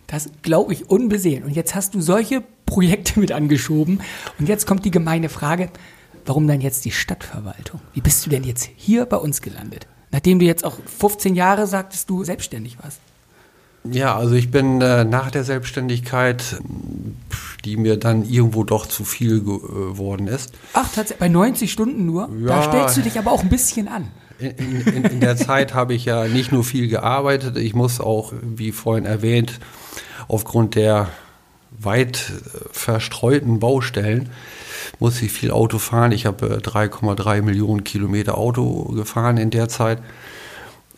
Das 0.06 0.28
glaube 0.42 0.72
ich 0.72 0.90
unbesehen. 0.90 1.44
Und 1.44 1.52
jetzt 1.52 1.74
hast 1.74 1.94
du 1.94 2.00
solche 2.00 2.42
Projekte 2.66 3.18
mit 3.18 3.32
angeschoben. 3.32 4.00
Und 4.38 4.48
jetzt 4.48 4.66
kommt 4.66 4.84
die 4.84 4.90
gemeine 4.90 5.28
Frage, 5.28 5.70
warum 6.26 6.46
dann 6.46 6.60
jetzt 6.60 6.84
die 6.84 6.90
Stadtverwaltung? 6.90 7.80
Wie 7.94 8.00
bist 8.00 8.26
du 8.26 8.30
denn 8.30 8.44
jetzt 8.44 8.68
hier 8.76 9.06
bei 9.06 9.16
uns 9.16 9.40
gelandet? 9.40 9.86
Nachdem 10.10 10.38
du 10.38 10.44
jetzt 10.44 10.64
auch 10.64 10.76
15 10.84 11.34
Jahre 11.34 11.66
sagtest, 11.66 12.10
du 12.10 12.24
selbstständig 12.24 12.78
warst. 12.82 13.00
Ja, 13.84 14.16
also 14.16 14.34
ich 14.34 14.50
bin 14.50 14.80
äh, 14.80 15.04
nach 15.04 15.30
der 15.30 15.44
Selbstständigkeit, 15.44 16.60
die 17.64 17.76
mir 17.76 17.96
dann 17.96 18.24
irgendwo 18.24 18.64
doch 18.64 18.86
zu 18.86 19.04
viel 19.04 19.40
geworden 19.40 20.26
ist. 20.26 20.52
Ach, 20.74 20.86
tatsächlich, 20.86 21.18
bei 21.18 21.28
90 21.28 21.72
Stunden 21.72 22.06
nur? 22.06 22.28
Ja, 22.40 22.48
da 22.48 22.62
stellst 22.62 22.96
du 22.98 23.02
dich 23.02 23.18
aber 23.18 23.32
auch 23.32 23.42
ein 23.42 23.48
bisschen 23.48 23.88
an. 23.88 24.08
In, 24.38 24.50
in, 24.86 25.04
in 25.04 25.20
der 25.20 25.36
Zeit 25.36 25.74
habe 25.74 25.94
ich 25.94 26.04
ja 26.06 26.26
nicht 26.26 26.52
nur 26.52 26.64
viel 26.64 26.88
gearbeitet, 26.88 27.58
ich 27.58 27.74
muss 27.74 28.00
auch, 28.00 28.32
wie 28.42 28.72
vorhin 28.72 29.04
erwähnt, 29.04 29.60
aufgrund 30.28 30.74
der 30.74 31.08
weit 31.78 32.32
verstreuten 32.72 33.60
Baustellen 33.60 34.30
muss 34.98 35.20
ich 35.22 35.32
viel 35.32 35.50
Auto 35.50 35.78
fahren. 35.78 36.12
Ich 36.12 36.26
habe 36.26 36.58
3,3 36.58 37.36
äh, 37.36 37.42
Millionen 37.42 37.84
Kilometer 37.84 38.36
Auto 38.36 38.84
gefahren 38.94 39.38
in 39.38 39.50
der 39.50 39.68
Zeit. 39.68 39.98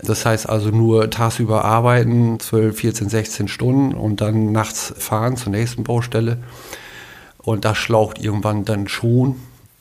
Das 0.03 0.27
heißt 0.27 0.49
also 0.49 0.71
nur 0.71 1.11
tagsüber 1.11 1.65
arbeiten, 1.65 2.41
12, 2.41 2.77
14, 2.77 3.09
16 3.09 3.49
Stunden 3.49 3.95
und 3.95 4.21
dann 4.21 4.51
nachts 4.51 4.93
fahren 4.99 5.37
zur 5.37 5.53
nächsten 5.53 5.85
Baustelle. 5.85 6.39
Und 7.39 7.65
das 7.65 7.79
schlaucht 7.79 8.19
irgendwann 8.23 8.65
dann 8.65 8.89
schon. 8.89 9.37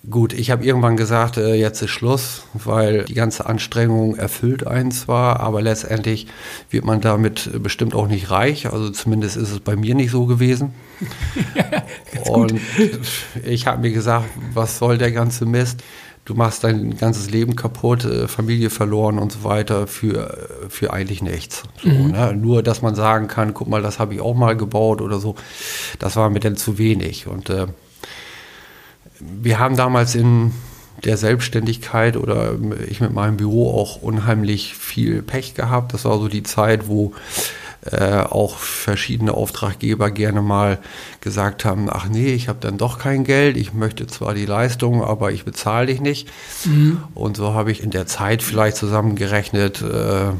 Gut, 0.10 0.34
ich 0.34 0.50
habe 0.50 0.66
irgendwann 0.66 0.98
gesagt, 0.98 1.38
äh, 1.38 1.54
jetzt 1.54 1.80
ist 1.84 1.92
Schluss, 1.92 2.44
weil 2.56 3.04
die 3.06 3.14
ganze 3.14 3.46
Anstrengung 3.46 4.16
erfüllt 4.16 4.66
einen 4.66 4.90
zwar, 4.90 5.40
aber 5.42 5.62
letztendlich 5.62 6.26
wird 6.72 6.86
man 6.86 7.02
damit 7.02 7.52
bestimmt 7.62 7.94
auch 7.94 8.08
nicht 8.08 8.32
reich. 8.32 8.66
Also 8.74 8.90
zumindest 8.90 9.38
ist 9.38 9.52
es 9.52 9.60
bei 9.60 9.76
mir 9.76 9.94
nicht 9.94 10.10
so 10.10 10.26
gewesen. 10.26 10.74
ja, 11.56 12.32
und 12.32 12.60
ich 13.46 13.68
habe 13.68 13.82
mir 13.82 13.92
gesagt, 13.92 14.26
was 14.56 14.80
soll 14.80 14.98
der 14.98 15.12
ganze 15.12 15.46
Mist? 15.46 15.84
Du 16.32 16.38
machst 16.38 16.64
dein 16.64 16.98
ganzes 16.98 17.30
Leben 17.30 17.58
kaputt, 17.58 18.06
äh, 18.06 18.28
Familie 18.28 18.70
verloren 18.70 19.20
und 19.20 19.34
so 19.34 19.44
weiter 19.44 19.86
für, 19.86 20.48
für 20.70 20.94
eigentlich 20.94 21.22
nichts. 21.22 21.64
So, 21.84 21.90
mhm. 21.90 22.12
ne? 22.12 22.34
Nur, 22.34 22.64
dass 22.64 22.82
man 22.82 22.96
sagen 22.96 23.28
kann, 23.28 23.54
guck 23.54 23.68
mal, 23.68 23.82
das 23.82 24.00
habe 24.00 24.16
ich 24.16 24.22
auch 24.22 24.34
mal 24.34 24.56
gebaut 24.56 25.02
oder 25.02 25.20
so, 25.20 25.36
das 26.00 26.16
war 26.16 26.30
mir 26.30 26.40
dann 26.40 26.56
zu 26.56 26.78
wenig. 26.78 27.28
Und 27.28 27.50
äh, 27.50 27.68
wir 29.20 29.60
haben 29.60 29.76
damals 29.76 30.16
in 30.16 30.54
der 31.04 31.18
Selbstständigkeit 31.18 32.16
oder 32.16 32.54
ich 32.88 33.02
mit 33.02 33.12
meinem 33.12 33.36
Büro 33.36 33.78
auch 33.78 34.02
unheimlich 34.02 34.76
viel 34.76 35.22
Pech 35.22 35.54
gehabt. 35.54 35.94
Das 35.94 36.06
war 36.06 36.18
so 36.18 36.30
die 36.30 36.44
Zeit, 36.44 36.88
wo 36.88 37.14
äh, 37.90 38.22
auch 38.22 38.58
verschiedene 38.58 39.34
Auftraggeber 39.34 40.12
gerne 40.12 40.42
mal 40.42 40.80
gesagt 41.20 41.66
haben, 41.66 41.90
ach 41.90 42.08
nee, 42.08 42.34
ich 42.34 42.48
habe 42.48 42.60
dann 42.62 42.78
doch 42.78 43.00
kein 43.00 43.24
Geld, 43.24 43.58
ich 43.58 43.74
möchte 43.74 44.06
zwar 44.06 44.34
die 44.34 44.46
Leistung, 44.46 45.04
aber 45.04 45.32
ich 45.32 45.46
bezahle 45.46 45.88
dich 45.88 46.00
nicht. 46.00 46.30
Mhm. 46.66 47.04
Und 47.16 47.38
so 47.38 47.54
habe 47.54 47.72
ich 47.72 47.82
in 47.82 47.90
der 47.90 48.06
Zeit 48.06 48.44
vielleicht 48.44 48.78
zusammengerechnet, 48.78 49.82
äh, 49.82 50.32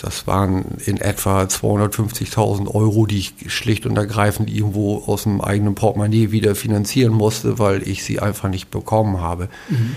das 0.00 0.26
waren 0.26 0.76
in 0.84 0.98
etwa 0.98 1.42
250.000 1.42 2.72
Euro, 2.72 3.06
die 3.06 3.18
ich 3.18 3.34
schlicht 3.52 3.86
und 3.86 3.96
ergreifend 3.96 4.50
irgendwo 4.50 4.98
aus 5.06 5.24
dem 5.24 5.40
eigenen 5.40 5.74
Portemonnaie 5.74 6.30
wieder 6.30 6.54
finanzieren 6.54 7.14
musste, 7.14 7.58
weil 7.58 7.86
ich 7.86 8.04
sie 8.04 8.20
einfach 8.20 8.48
nicht 8.48 8.70
bekommen 8.70 9.20
habe. 9.20 9.48
Mhm. 9.68 9.96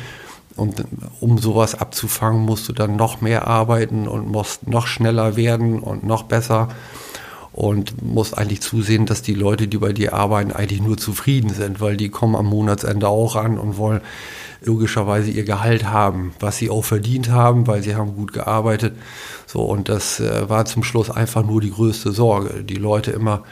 Und 0.60 0.84
um 1.20 1.38
sowas 1.38 1.76
abzufangen, 1.76 2.46
musst 2.46 2.68
du 2.70 2.74
dann 2.74 2.96
noch 2.96 3.22
mehr 3.22 3.48
arbeiten 3.48 4.08
und 4.08 4.28
musst 4.28 4.68
noch 4.68 4.88
schneller 4.88 5.36
werden 5.36 5.80
und 5.80 6.04
noch 6.04 6.24
besser 6.24 6.70
und 7.52 8.02
musst 8.04 8.38
eigentlich 8.38 8.62
zusehen, 8.62 9.06
dass 9.06 9.22
die 9.22 9.34
Leute, 9.34 9.68
die 9.68 9.78
bei 9.78 9.92
dir 9.92 10.14
arbeiten, 10.14 10.52
eigentlich 10.52 10.82
nur 10.82 10.98
zufrieden 10.98 11.50
sind, 11.50 11.82
weil 11.82 11.98
die 11.98 12.10
kommen 12.10 12.36
am 12.36 12.46
Monatsende 12.46 13.08
auch 13.08 13.36
an 13.36 13.58
und 13.58 13.78
wollen 13.78 14.02
logischerweise 14.62 15.32
ihr 15.32 15.46
Gehalt 15.46 15.86
haben, 15.86 16.34
was 16.40 16.58
sie 16.58 16.70
auch 16.70 16.84
verdient 16.84 17.30
haben, 17.30 17.66
weil 17.68 17.82
sie 17.82 17.96
haben 17.96 18.16
gut 18.16 18.34
gearbeitet. 18.34 18.96
So 19.46 19.62
und 19.62 19.90
das 19.90 20.20
äh, 20.20 20.50
war 20.50 20.66
zum 20.66 20.84
Schluss 20.84 21.10
einfach 21.10 21.44
nur 21.44 21.62
die 21.62 21.72
größte 21.72 22.12
Sorge, 22.12 22.64
die 22.64 22.76
Leute 22.76 23.12
immer 23.12 23.44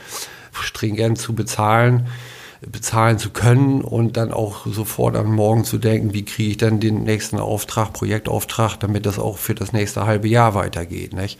stringent 0.51 1.17
zu 1.17 1.33
bezahlen 1.33 2.07
bezahlen 2.61 3.19
zu 3.19 3.29
können 3.29 3.81
und 3.81 4.17
dann 4.17 4.31
auch 4.31 4.65
sofort 4.65 5.15
am 5.15 5.35
Morgen 5.35 5.63
zu 5.63 5.77
denken, 5.77 6.13
wie 6.13 6.25
kriege 6.25 6.51
ich 6.51 6.57
dann 6.57 6.79
den 6.79 7.03
nächsten 7.03 7.39
Auftrag, 7.39 7.93
Projektauftrag, 7.93 8.79
damit 8.79 9.05
das 9.05 9.19
auch 9.19 9.37
für 9.37 9.53
das 9.53 9.73
nächste 9.73 10.05
halbe 10.05 10.27
Jahr 10.27 10.55
weitergeht. 10.55 11.13
Nicht? 11.13 11.39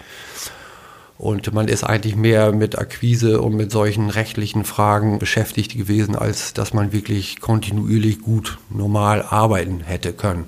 Und 1.17 1.51
man 1.51 1.67
ist 1.67 1.83
eigentlich 1.83 2.15
mehr 2.15 2.51
mit 2.51 2.77
Akquise 2.77 3.41
und 3.41 3.55
mit 3.55 3.71
solchen 3.71 4.11
rechtlichen 4.11 4.65
Fragen 4.65 5.17
beschäftigt 5.17 5.75
gewesen, 5.75 6.15
als 6.15 6.53
dass 6.53 6.73
man 6.73 6.93
wirklich 6.93 7.41
kontinuierlich 7.41 8.21
gut 8.21 8.59
normal 8.69 9.23
arbeiten 9.27 9.79
hätte 9.79 10.13
können. 10.13 10.45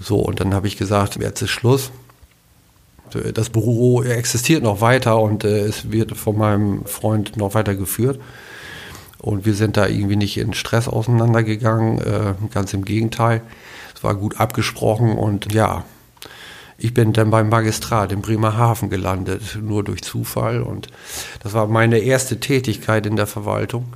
So, 0.00 0.18
und 0.18 0.40
dann 0.40 0.52
habe 0.52 0.66
ich 0.66 0.76
gesagt, 0.76 1.16
jetzt 1.16 1.42
ist 1.42 1.50
Schluss. 1.50 1.92
Das 3.34 3.50
Büro 3.50 4.02
existiert 4.02 4.64
noch 4.64 4.80
weiter 4.80 5.20
und 5.20 5.44
äh, 5.44 5.60
es 5.60 5.92
wird 5.92 6.16
von 6.16 6.36
meinem 6.36 6.84
Freund 6.86 7.36
noch 7.36 7.54
weiter 7.54 7.76
geführt. 7.76 8.20
Und 9.18 9.46
wir 9.46 9.54
sind 9.54 9.76
da 9.76 9.86
irgendwie 9.86 10.16
nicht 10.16 10.36
in 10.38 10.54
Stress 10.54 10.88
auseinandergegangen, 10.88 11.98
äh, 11.98 12.34
ganz 12.52 12.74
im 12.74 12.84
Gegenteil. 12.84 13.42
Es 13.94 14.04
war 14.04 14.14
gut 14.14 14.38
abgesprochen 14.40 15.12
und 15.16 15.52
ja, 15.52 15.84
Ich 16.78 16.92
bin 16.92 17.12
dann 17.14 17.30
beim 17.30 17.48
Magistrat 17.48 18.12
in 18.12 18.20
Bremerhaven 18.20 18.90
gelandet, 18.90 19.58
nur 19.62 19.82
durch 19.82 20.02
Zufall. 20.02 20.62
Und 20.62 20.88
das 21.42 21.54
war 21.54 21.66
meine 21.66 21.98
erste 21.98 22.38
Tätigkeit 22.38 23.06
in 23.06 23.16
der 23.16 23.26
Verwaltung. 23.26 23.94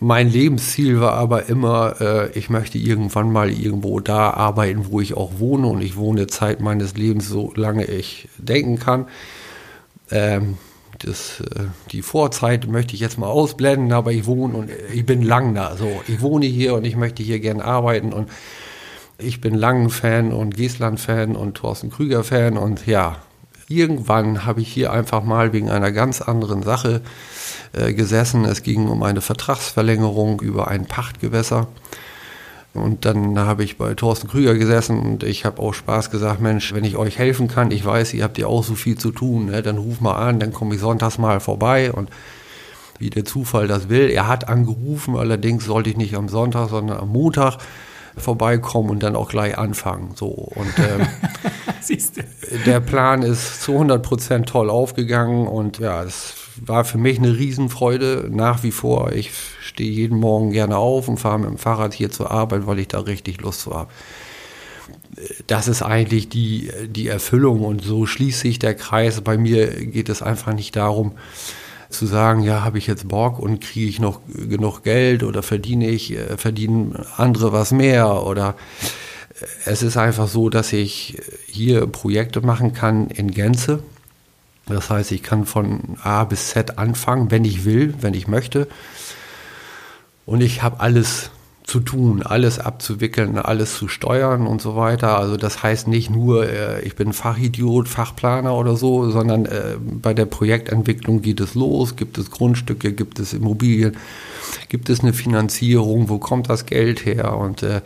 Mein 0.00 0.30
Lebensziel 0.30 1.00
war 1.00 1.14
aber 1.14 1.48
immer, 1.48 2.00
äh, 2.00 2.30
ich 2.38 2.48
möchte 2.48 2.78
irgendwann 2.78 3.30
mal 3.30 3.50
irgendwo 3.50 4.00
da 4.00 4.30
arbeiten, 4.30 4.90
wo 4.90 5.00
ich 5.00 5.14
auch 5.14 5.38
wohne. 5.38 5.66
Und 5.66 5.82
ich 5.82 5.96
wohne 5.96 6.28
Zeit 6.28 6.60
meines 6.60 6.96
Lebens 6.96 7.28
so 7.28 7.52
lange 7.54 7.84
ich 7.84 8.28
denken 8.38 8.78
kann. 8.78 9.06
Ähm, 10.10 10.56
das, 10.98 11.40
äh, 11.40 11.64
die 11.92 12.02
Vorzeit 12.02 12.66
möchte 12.66 12.94
ich 12.94 13.00
jetzt 13.00 13.18
mal 13.18 13.28
ausblenden, 13.28 13.92
aber 13.92 14.12
ich 14.12 14.26
wohne 14.26 14.56
und 14.56 14.70
ich 14.92 15.06
bin 15.06 15.22
lang 15.22 15.54
da. 15.54 15.76
So, 15.76 16.02
ich 16.06 16.20
wohne 16.20 16.46
hier 16.46 16.74
und 16.74 16.84
ich 16.84 16.96
möchte 16.96 17.22
hier 17.22 17.40
gern 17.40 17.60
arbeiten 17.60 18.12
und 18.12 18.28
ich 19.18 19.40
bin 19.40 19.54
Langen-Fan 19.54 20.32
und 20.32 20.56
Giesland-Fan 20.56 21.34
und 21.34 21.56
Thorsten 21.56 21.90
Krüger-Fan 21.90 22.56
und 22.56 22.86
ja, 22.86 23.16
irgendwann 23.68 24.44
habe 24.44 24.60
ich 24.60 24.68
hier 24.72 24.92
einfach 24.92 25.22
mal 25.22 25.52
wegen 25.52 25.70
einer 25.70 25.92
ganz 25.92 26.20
anderen 26.20 26.62
Sache 26.62 27.02
äh, 27.72 27.92
gesessen. 27.92 28.44
Es 28.44 28.62
ging 28.62 28.88
um 28.88 29.02
eine 29.02 29.20
Vertragsverlängerung 29.20 30.40
über 30.40 30.68
ein 30.68 30.86
Pachtgewässer. 30.86 31.68
Und 32.78 33.04
dann 33.04 33.38
habe 33.38 33.64
ich 33.64 33.76
bei 33.76 33.94
Thorsten 33.94 34.28
Krüger 34.28 34.54
gesessen 34.54 34.98
und 35.00 35.22
ich 35.22 35.44
habe 35.44 35.60
auch 35.62 35.74
Spaß 35.74 36.10
gesagt, 36.10 36.40
Mensch, 36.40 36.72
wenn 36.72 36.84
ich 36.84 36.96
euch 36.96 37.18
helfen 37.18 37.48
kann, 37.48 37.70
ich 37.70 37.84
weiß, 37.84 38.14
ihr 38.14 38.24
habt 38.24 38.38
ja 38.38 38.46
auch 38.46 38.64
so 38.64 38.74
viel 38.74 38.96
zu 38.96 39.10
tun, 39.10 39.46
ne, 39.46 39.62
dann 39.62 39.78
ruf 39.78 40.00
mal 40.00 40.14
an, 40.14 40.40
dann 40.40 40.52
komme 40.52 40.74
ich 40.74 40.80
sonntags 40.80 41.18
mal 41.18 41.40
vorbei 41.40 41.92
und 41.92 42.10
wie 42.98 43.10
der 43.10 43.24
Zufall 43.24 43.68
das 43.68 43.88
will. 43.88 44.10
Er 44.10 44.26
hat 44.26 44.48
angerufen, 44.48 45.16
allerdings 45.16 45.64
sollte 45.64 45.90
ich 45.90 45.96
nicht 45.96 46.14
am 46.16 46.28
Sonntag, 46.28 46.68
sondern 46.68 46.98
am 46.98 47.10
Montag 47.10 47.58
vorbeikommen 48.16 48.90
und 48.90 49.02
dann 49.02 49.16
auch 49.16 49.28
gleich 49.28 49.56
anfangen. 49.56 50.12
So 50.14 50.26
und 50.28 50.72
ähm, 50.78 51.06
der 52.66 52.80
Plan 52.80 53.22
ist 53.22 53.62
zu 53.62 53.72
100 53.72 54.02
Prozent 54.02 54.48
toll 54.48 54.70
aufgegangen 54.70 55.46
und 55.46 55.78
ja, 55.78 56.02
es 56.02 56.34
war 56.60 56.84
für 56.84 56.98
mich 56.98 57.18
eine 57.18 57.36
Riesenfreude 57.36 58.28
nach 58.30 58.62
wie 58.62 58.72
vor. 58.72 59.12
Ich 59.12 59.30
stehe 59.78 59.92
jeden 59.92 60.18
Morgen 60.18 60.50
gerne 60.50 60.76
auf 60.76 61.06
und 61.06 61.18
fahre 61.18 61.38
mit 61.38 61.50
dem 61.50 61.56
Fahrrad 61.56 61.94
hier 61.94 62.10
zur 62.10 62.32
Arbeit, 62.32 62.66
weil 62.66 62.80
ich 62.80 62.88
da 62.88 62.98
richtig 62.98 63.40
Lust 63.40 63.60
zu 63.60 63.74
habe. 63.74 63.92
Das 65.46 65.68
ist 65.68 65.82
eigentlich 65.82 66.28
die, 66.28 66.72
die 66.88 67.06
Erfüllung 67.06 67.64
und 67.64 67.84
so 67.84 68.04
schließt 68.04 68.40
sich 68.40 68.58
der 68.58 68.74
Kreis. 68.74 69.20
Bei 69.20 69.38
mir 69.38 69.68
geht 69.68 70.08
es 70.08 70.20
einfach 70.20 70.52
nicht 70.52 70.74
darum, 70.74 71.12
zu 71.90 72.06
sagen, 72.06 72.42
ja, 72.42 72.64
habe 72.64 72.78
ich 72.78 72.88
jetzt 72.88 73.06
Bock 73.06 73.38
und 73.38 73.60
kriege 73.60 73.88
ich 73.88 74.00
noch 74.00 74.20
genug 74.26 74.82
Geld 74.82 75.22
oder 75.22 75.44
verdiene 75.44 75.88
ich, 75.88 76.12
äh, 76.12 76.36
verdienen 76.36 76.98
andere 77.16 77.52
was 77.52 77.70
mehr 77.70 78.24
oder 78.24 78.56
äh, 79.40 79.46
es 79.64 79.82
ist 79.82 79.96
einfach 79.96 80.26
so, 80.26 80.50
dass 80.50 80.72
ich 80.72 81.22
hier 81.46 81.86
Projekte 81.86 82.40
machen 82.40 82.72
kann 82.72 83.08
in 83.10 83.30
Gänze. 83.30 83.78
Das 84.66 84.90
heißt, 84.90 85.12
ich 85.12 85.22
kann 85.22 85.46
von 85.46 85.96
A 86.02 86.24
bis 86.24 86.50
Z 86.50 86.78
anfangen, 86.78 87.30
wenn 87.30 87.44
ich 87.44 87.64
will, 87.64 87.94
wenn 88.00 88.14
ich 88.14 88.26
möchte. 88.26 88.66
Und 90.28 90.42
ich 90.42 90.62
habe 90.62 90.80
alles 90.80 91.30
zu 91.64 91.80
tun, 91.80 92.22
alles 92.22 92.58
abzuwickeln, 92.58 93.38
alles 93.38 93.78
zu 93.78 93.88
steuern 93.88 94.46
und 94.46 94.60
so 94.60 94.76
weiter. 94.76 95.18
Also 95.18 95.38
das 95.38 95.62
heißt 95.62 95.88
nicht 95.88 96.10
nur, 96.10 96.46
äh, 96.46 96.82
ich 96.82 96.96
bin 96.96 97.14
Fachidiot, 97.14 97.88
Fachplaner 97.88 98.54
oder 98.54 98.76
so, 98.76 99.10
sondern 99.10 99.46
äh, 99.46 99.76
bei 99.80 100.12
der 100.12 100.26
Projektentwicklung 100.26 101.22
geht 101.22 101.40
es 101.40 101.54
los, 101.54 101.96
gibt 101.96 102.18
es 102.18 102.30
Grundstücke, 102.30 102.92
gibt 102.92 103.18
es 103.20 103.32
Immobilien, 103.32 103.96
gibt 104.68 104.90
es 104.90 105.00
eine 105.00 105.14
Finanzierung, 105.14 106.10
wo 106.10 106.18
kommt 106.18 106.50
das 106.50 106.66
Geld 106.66 107.06
her 107.06 107.34
und 107.34 107.62
äh, 107.62 107.80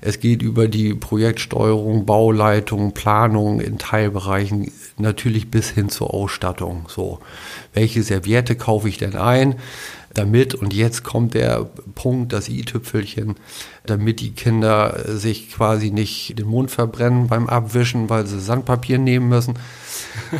es 0.00 0.18
geht 0.18 0.42
über 0.42 0.66
die 0.66 0.94
Projektsteuerung, 0.94 2.06
Bauleitung, 2.06 2.92
Planung 2.92 3.60
in 3.60 3.78
Teilbereichen 3.78 4.72
natürlich 4.98 5.48
bis 5.48 5.70
hin 5.70 5.90
zur 5.90 6.12
Ausstattung. 6.12 6.86
So, 6.88 7.20
welche 7.72 8.02
Serviette 8.02 8.56
kaufe 8.56 8.88
ich 8.88 8.98
denn 8.98 9.14
ein? 9.14 9.54
Damit, 10.14 10.54
und 10.54 10.72
jetzt 10.72 11.04
kommt 11.04 11.34
der 11.34 11.66
Punkt, 11.94 12.32
das 12.32 12.48
i-Tüpfelchen, 12.48 13.36
damit 13.86 14.20
die 14.20 14.32
Kinder 14.32 15.00
sich 15.06 15.50
quasi 15.50 15.90
nicht 15.90 16.38
den 16.38 16.46
Mund 16.46 16.70
verbrennen 16.70 17.26
beim 17.26 17.48
Abwischen, 17.48 18.08
weil 18.08 18.26
sie 18.26 18.40
Sandpapier 18.40 18.98
nehmen 18.98 19.28
müssen, 19.28 19.54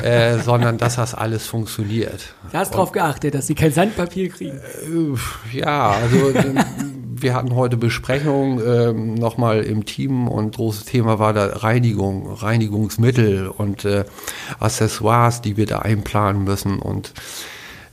äh, 0.02 0.38
sondern 0.44 0.78
dass 0.78 0.96
das 0.96 1.14
alles 1.14 1.46
funktioniert. 1.46 2.34
Du 2.50 2.58
hast 2.58 2.72
darauf 2.72 2.92
geachtet, 2.92 3.34
dass 3.34 3.46
sie 3.46 3.54
kein 3.54 3.72
Sandpapier 3.72 4.30
kriegen. 4.30 4.58
Äh, 4.58 5.56
ja, 5.56 5.90
also 5.90 6.32
wir 7.24 7.34
hatten 7.34 7.54
heute 7.54 7.76
Besprechung 7.76 8.60
äh, 8.60 8.92
nochmal 8.92 9.62
im 9.62 9.84
Team 9.84 10.28
und 10.28 10.56
großes 10.56 10.84
Thema 10.84 11.18
war 11.18 11.32
da 11.32 11.46
Reinigung, 11.46 12.30
Reinigungsmittel 12.30 13.48
und 13.48 13.84
äh, 13.84 14.04
Accessoires, 14.60 15.40
die 15.40 15.56
wir 15.56 15.66
da 15.66 15.80
einplanen 15.80 16.44
müssen 16.44 16.78
und 16.78 17.12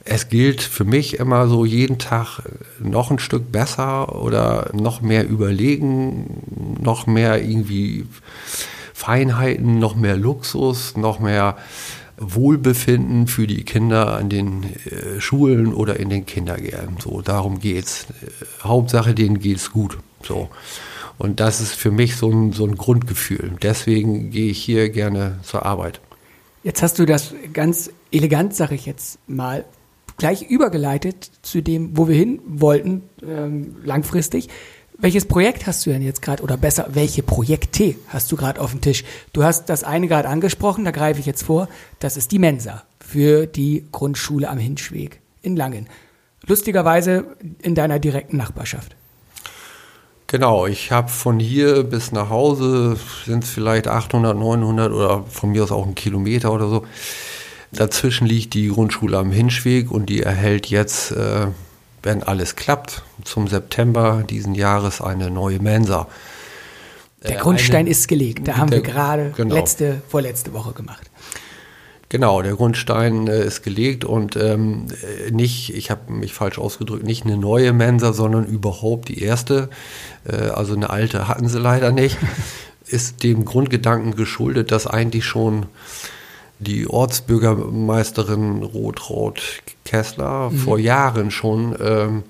es 0.04 0.30
gilt 0.30 0.62
für 0.62 0.84
mich 0.84 1.20
immer 1.20 1.48
so 1.48 1.66
jeden 1.66 1.98
Tag 1.98 2.42
noch 2.80 3.12
ein 3.12 3.20
Stück 3.20 3.52
besser 3.52 4.22
oder 4.22 4.72
noch 4.74 5.02
mehr 5.02 5.28
überlegen, 5.28 6.78
noch 6.82 7.06
mehr 7.06 7.42
irgendwie 7.44 8.06
Feinheiten, 8.94 9.80
noch 9.80 9.96
mehr 9.96 10.18
Luxus, 10.18 10.98
noch 10.98 11.20
mehr 11.20 11.58
Wohlbefinden 12.18 13.28
für 13.28 13.48
die 13.48 13.64
Kinder 13.64 14.16
an 14.16 14.30
den 14.30 14.64
äh, 14.64 15.20
Schulen 15.20 15.74
oder 15.74 16.00
in 16.00 16.10
den 16.10 16.26
Kindergärten. 16.26 16.98
So, 17.00 17.22
darum 17.22 17.60
geht's. 17.60 18.06
Äh, 18.22 18.64
Hauptsache, 18.64 19.16
denen 19.16 19.40
geht's 19.40 19.72
gut. 19.72 19.98
So. 20.22 20.50
Und 21.18 21.40
das 21.40 21.62
ist 21.62 21.74
für 21.74 21.90
mich 21.90 22.16
so 22.16 22.30
ein, 22.30 22.54
so 22.54 22.66
ein 22.66 22.76
Grundgefühl. 22.76 23.54
Deswegen 23.62 24.30
gehe 24.30 24.52
ich 24.52 24.62
hier 24.62 24.90
gerne 24.90 25.40
zur 25.42 25.66
Arbeit. 25.66 26.00
Jetzt 26.64 26.84
hast 26.84 27.00
du 27.00 27.06
das 27.06 27.34
ganz 27.54 27.92
elegant, 28.12 28.56
sage 28.56 28.76
ich 28.76 28.86
jetzt 28.86 29.18
mal, 29.28 29.66
gleich 30.17 30.43
übergeleitet 30.43 31.32
zu 31.41 31.62
dem, 31.62 31.97
wo 31.97 32.08
wir 32.08 32.15
hin 32.15 32.39
wollten, 32.45 33.04
ähm, 33.28 33.76
langfristig. 33.84 34.50
Welches 34.97 35.26
Projekt 35.26 35.65
hast 35.65 35.86
du 35.86 35.89
denn 35.89 36.04
jetzt 36.04 36.21
gerade, 36.21 36.43
oder 36.43 36.58
besser, 36.58 36.89
welche 36.93 37.24
Projekte 37.24 37.95
hast 38.10 38.32
du 38.32 38.36
gerade 38.36 38.62
auf 38.62 38.71
dem 38.71 38.82
Tisch? 38.82 39.04
Du 39.34 39.43
hast 39.43 39.65
das 39.65 39.84
eine 39.84 40.08
gerade 40.08 40.30
angesprochen, 40.30 40.86
da 40.86 40.91
greife 40.91 41.19
ich 41.19 41.26
jetzt 41.26 41.43
vor, 41.43 41.67
das 42.00 42.17
ist 42.17 42.32
die 42.32 42.39
Mensa 42.39 42.84
für 43.00 43.47
die 43.47 43.88
Grundschule 43.91 44.47
am 44.47 44.60
Hinschweg 44.60 45.19
in 45.41 45.56
Langen. 45.56 45.88
Lustigerweise 46.45 47.26
in 47.62 47.76
deiner 47.76 48.00
direkten 48.00 48.38
Nachbarschaft. 48.38 48.95
Genau, 50.28 50.65
ich 50.65 50.91
habe 50.91 51.10
von 51.10 51.39
hier 51.39 51.84
bis 51.84 52.12
nach 52.13 52.30
Hause 52.30 52.95
sind 53.26 53.43
es 53.43 53.50
vielleicht 53.50 53.88
800, 53.88 54.38
900 54.38 54.91
oder 54.93 55.24
von 55.24 55.50
mir 55.50 55.63
aus 55.63 55.74
auch 55.74 55.86
ein 55.86 55.93
Kilometer 55.93 56.54
oder 56.54 56.69
so 56.69 56.86
Dazwischen 57.74 58.28
liegt 58.28 58.54
die 58.54 58.68
Grundschule 58.68 59.18
am 59.18 59.32
Hinschweg 59.32 59.92
und 59.92 60.08
die 60.08 60.22
erhält 60.22 60.68
jetzt, 60.68 61.12
äh, 61.12 61.48
wenn 62.04 62.24
alles 62.24 62.56
klappt, 62.56 63.04
zum 63.24 63.48
September 63.48 64.24
diesen 64.30 64.56
Jahres 64.56 65.02
eine 65.02 65.30
neue 65.30 65.60
Mensa. 65.60 66.08
Der 67.24 67.38
äh, 67.38 67.40
Grundstein 67.40 67.82
eine, 67.82 67.90
ist 67.90 68.08
gelegt. 68.08 68.48
Da 68.48 68.58
haben 68.58 68.70
der, 68.70 68.84
wir 68.84 68.92
gerade 68.92 69.34
genau. 69.36 69.56
letzte, 69.56 70.02
vorletzte 70.10 70.54
Woche 70.54 70.74
gemacht. 70.74 71.10
Genau, 72.10 72.42
der 72.42 72.56
Grundstein 72.56 73.28
äh, 73.28 73.46
ist 73.46 73.64
gelegt 73.64 74.04
und 74.04 74.36
ähm, 74.36 74.88
nicht, 75.32 75.74
ich 75.74 75.90
habe 75.90 76.12
mich 76.12 76.34
falsch 76.34 76.60
ausgedrückt, 76.60 77.06
nicht 77.06 77.26
eine 77.26 77.38
neue 77.38 77.72
Mensa, 77.72 78.12
sondern 78.12 78.46
überhaupt 78.46 79.08
die 79.08 79.24
erste. 79.24 79.70
Äh, 80.26 80.50
also 80.50 80.74
eine 80.74 80.90
alte 80.90 81.30
hatten 81.30 81.48
sie 81.48 81.60
leider 81.60 81.92
nicht. 81.92 82.18
ist 82.86 83.24
dem 83.24 83.46
Grundgedanken 83.46 84.18
geschuldet, 84.18 84.72
dass 84.72 84.88
eigentlich 84.88 85.24
schon 85.24 85.68
die 86.62 86.88
Ortsbürgermeisterin 86.88 88.63
Rotraud 88.63 89.41
Kessler 89.84 90.52
mhm. 90.52 90.58
vor 90.58 90.80
Jahren 90.80 91.32
schon 91.32 91.76
ähm, 91.82 92.24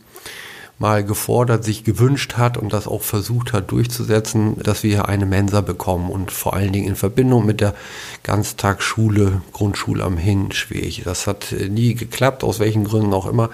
mal 0.79 1.03
gefordert, 1.03 1.63
sich 1.63 1.83
gewünscht 1.83 2.37
hat 2.37 2.57
und 2.57 2.73
das 2.73 2.87
auch 2.87 3.03
versucht 3.03 3.53
hat 3.53 3.71
durchzusetzen, 3.71 4.57
dass 4.63 4.81
wir 4.81 4.89
hier 4.91 5.07
eine 5.07 5.27
Mensa 5.27 5.61
bekommen 5.61 6.09
und 6.09 6.31
vor 6.31 6.55
allen 6.55 6.73
Dingen 6.73 6.87
in 6.87 6.95
Verbindung 6.95 7.45
mit 7.45 7.61
der 7.61 7.75
Ganztagsschule, 8.23 9.41
Grundschule 9.51 10.03
am 10.03 10.17
Hinschweg. 10.17 11.03
Das 11.03 11.27
hat 11.27 11.51
äh, 11.51 11.69
nie 11.69 11.93
geklappt, 11.93 12.43
aus 12.43 12.59
welchen 12.59 12.83
Gründen 12.83 13.13
auch 13.13 13.27
immer. 13.27 13.51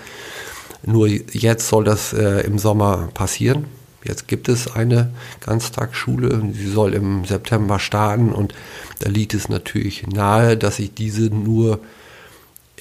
Nur 0.84 1.08
jetzt 1.08 1.68
soll 1.68 1.84
das 1.84 2.14
äh, 2.14 2.42
im 2.46 2.60
Sommer 2.60 3.10
passieren. 3.14 3.66
Jetzt 4.08 4.28
gibt 4.30 4.48
es 4.48 4.74
eine 4.74 5.12
Ganztagsschule, 5.42 6.42
sie 6.54 6.70
soll 6.70 6.94
im 6.94 7.26
September 7.26 7.78
starten 7.78 8.32
und 8.32 8.54
da 9.00 9.10
liegt 9.10 9.34
es 9.34 9.50
natürlich 9.50 10.08
nahe, 10.08 10.56
dass 10.56 10.80
ich 10.80 10.94
diese 10.94 11.24
nur, 11.24 11.80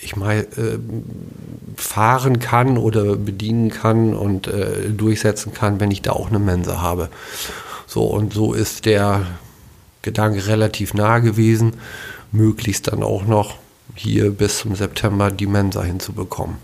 ich 0.01 0.15
meine, 0.15 0.43
äh, 0.43 0.79
fahren 1.77 2.39
kann 2.39 2.79
oder 2.79 3.17
bedienen 3.17 3.71
kann 3.71 4.15
und 4.15 4.47
äh, 4.47 4.89
durchsetzen 4.91 5.53
kann, 5.53 5.81
wenn 5.81 5.91
ich 5.91 6.03
da 6.03 6.13
auch 6.13 6.29
eine 6.29 6.39
Mensa 6.39 6.81
habe. 6.81 7.09
So, 7.89 8.05
und 8.05 8.33
so 8.33 8.53
ist 8.53 8.87
der 8.87 9.27
Gedanke 10.03 10.47
relativ 10.47 10.95
nah 10.95 11.19
gewesen, 11.19 11.75
möglichst 12.31 12.87
dann 12.87 13.03
auch 13.03 13.27
noch 13.27 13.57
hier 13.97 14.31
bis 14.31 14.59
zum 14.59 14.77
September 14.77 15.33
die 15.33 15.47
Mensa 15.47 15.83
hinzubekommen. 15.83 16.57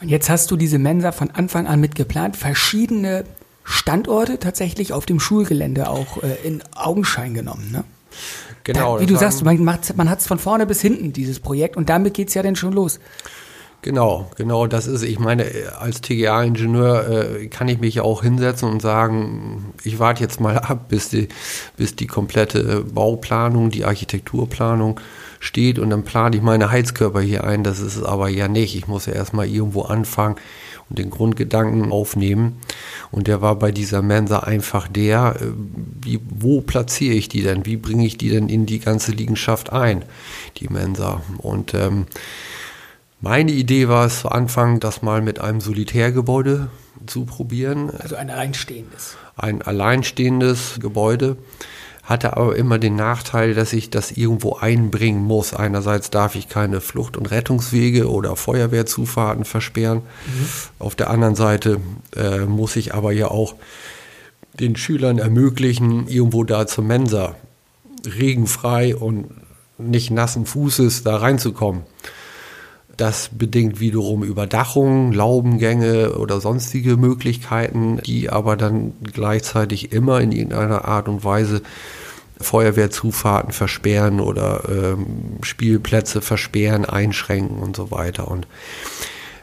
Und 0.00 0.08
jetzt 0.08 0.30
hast 0.30 0.50
du 0.50 0.56
diese 0.56 0.78
Mensa 0.78 1.12
von 1.12 1.30
Anfang 1.30 1.66
an 1.66 1.80
mitgeplant, 1.80 2.36
verschiedene 2.36 3.24
Standorte 3.64 4.38
tatsächlich 4.38 4.92
auf 4.92 5.06
dem 5.06 5.20
Schulgelände 5.20 5.90
auch 5.90 6.22
äh, 6.22 6.46
in 6.46 6.62
Augenschein 6.74 7.34
genommen. 7.34 7.70
Ne? 7.72 7.84
Genau. 8.64 8.96
Da, 8.96 9.02
wie 9.02 9.06
du 9.06 9.16
sagst, 9.16 9.44
man, 9.44 9.62
macht- 9.64 9.96
man 9.96 10.08
hat 10.08 10.20
es 10.20 10.26
von 10.26 10.38
vorne 10.38 10.66
bis 10.66 10.80
hinten, 10.80 11.12
dieses 11.12 11.40
Projekt, 11.40 11.76
und 11.76 11.88
damit 11.88 12.14
geht's 12.14 12.34
ja 12.34 12.42
dann 12.42 12.56
schon 12.56 12.72
los. 12.72 13.00
Genau, 13.82 14.28
genau, 14.36 14.66
das 14.66 14.88
ist, 14.88 15.04
ich 15.04 15.20
meine, 15.20 15.44
als 15.78 16.00
TGA-Ingenieur 16.00 17.08
äh, 17.42 17.46
kann 17.46 17.68
ich 17.68 17.78
mich 17.78 17.94
ja 17.94 18.02
auch 18.02 18.22
hinsetzen 18.22 18.68
und 18.68 18.82
sagen, 18.82 19.72
ich 19.84 20.00
warte 20.00 20.20
jetzt 20.22 20.40
mal 20.40 20.58
ab, 20.58 20.88
bis 20.88 21.10
die, 21.10 21.28
bis 21.76 21.94
die 21.94 22.08
komplette 22.08 22.80
Bauplanung, 22.82 23.70
die 23.70 23.84
Architekturplanung 23.84 24.98
steht 25.40 25.78
und 25.78 25.90
dann 25.90 26.04
plane 26.04 26.36
ich 26.36 26.42
meine 26.42 26.70
Heizkörper 26.70 27.20
hier 27.20 27.44
ein. 27.44 27.64
Das 27.64 27.80
ist 27.80 27.96
es 27.96 28.02
aber 28.02 28.28
ja 28.28 28.48
nicht. 28.48 28.76
Ich 28.76 28.88
muss 28.88 29.06
ja 29.06 29.12
erstmal 29.12 29.48
irgendwo 29.48 29.82
anfangen 29.82 30.36
und 30.88 30.98
den 30.98 31.10
Grundgedanken 31.10 31.92
aufnehmen. 31.92 32.58
Und 33.10 33.26
der 33.26 33.42
war 33.42 33.56
bei 33.56 33.72
dieser 33.72 34.02
Mensa 34.02 34.40
einfach 34.40 34.88
der, 34.88 35.36
äh, 35.40 35.46
wie, 36.02 36.20
wo 36.28 36.60
platziere 36.60 37.14
ich 37.14 37.28
die 37.28 37.42
denn? 37.42 37.66
Wie 37.66 37.76
bringe 37.76 38.06
ich 38.06 38.18
die 38.18 38.30
denn 38.30 38.48
in 38.48 38.66
die 38.66 38.78
ganze 38.78 39.12
Liegenschaft 39.12 39.72
ein, 39.72 40.04
die 40.56 40.68
Mensa? 40.68 41.22
Und 41.38 41.74
ähm, 41.74 42.06
meine 43.20 43.52
Idee 43.52 43.88
war 43.88 44.06
es 44.06 44.20
zu 44.20 44.28
Anfang, 44.28 44.80
das 44.80 45.02
mal 45.02 45.22
mit 45.22 45.40
einem 45.40 45.60
Solitärgebäude 45.60 46.68
zu 47.06 47.24
probieren. 47.24 47.90
Also 47.90 48.16
ein 48.16 48.30
alleinstehendes. 48.30 49.16
Ein 49.36 49.62
alleinstehendes 49.62 50.78
Gebäude, 50.80 51.36
hatte 52.08 52.38
aber 52.38 52.56
immer 52.56 52.78
den 52.78 52.96
Nachteil, 52.96 53.52
dass 53.52 53.74
ich 53.74 53.90
das 53.90 54.12
irgendwo 54.12 54.56
einbringen 54.56 55.22
muss. 55.22 55.52
Einerseits 55.52 56.08
darf 56.08 56.36
ich 56.36 56.48
keine 56.48 56.80
Flucht- 56.80 57.18
und 57.18 57.26
Rettungswege 57.26 58.10
oder 58.10 58.34
Feuerwehrzufahrten 58.34 59.44
versperren. 59.44 60.00
Auf 60.78 60.94
der 60.94 61.10
anderen 61.10 61.34
Seite 61.34 61.80
äh, 62.16 62.46
muss 62.46 62.76
ich 62.76 62.94
aber 62.94 63.12
ja 63.12 63.28
auch 63.28 63.56
den 64.54 64.74
Schülern 64.74 65.18
ermöglichen, 65.18 66.08
irgendwo 66.08 66.44
da 66.44 66.66
zur 66.66 66.84
Mensa 66.84 67.36
regenfrei 68.06 68.96
und 68.96 69.26
nicht 69.76 70.10
nassen 70.10 70.46
Fußes 70.46 71.02
da 71.02 71.18
reinzukommen. 71.18 71.82
Das 72.98 73.30
bedingt 73.32 73.78
wiederum 73.78 74.24
Überdachung, 74.24 75.12
Laubengänge 75.12 76.14
oder 76.16 76.40
sonstige 76.40 76.96
Möglichkeiten, 76.96 78.00
die 78.04 78.28
aber 78.28 78.56
dann 78.56 78.92
gleichzeitig 79.00 79.92
immer 79.92 80.20
in 80.20 80.32
irgendeiner 80.32 80.84
Art 80.84 81.08
und 81.08 81.22
Weise 81.22 81.62
Feuerwehrzufahrten 82.40 83.52
versperren 83.52 84.18
oder 84.18 84.64
ähm, 84.68 85.06
Spielplätze 85.42 86.20
versperren, 86.20 86.84
einschränken 86.84 87.58
und 87.58 87.76
so 87.76 87.92
weiter. 87.92 88.28
Und 88.28 88.48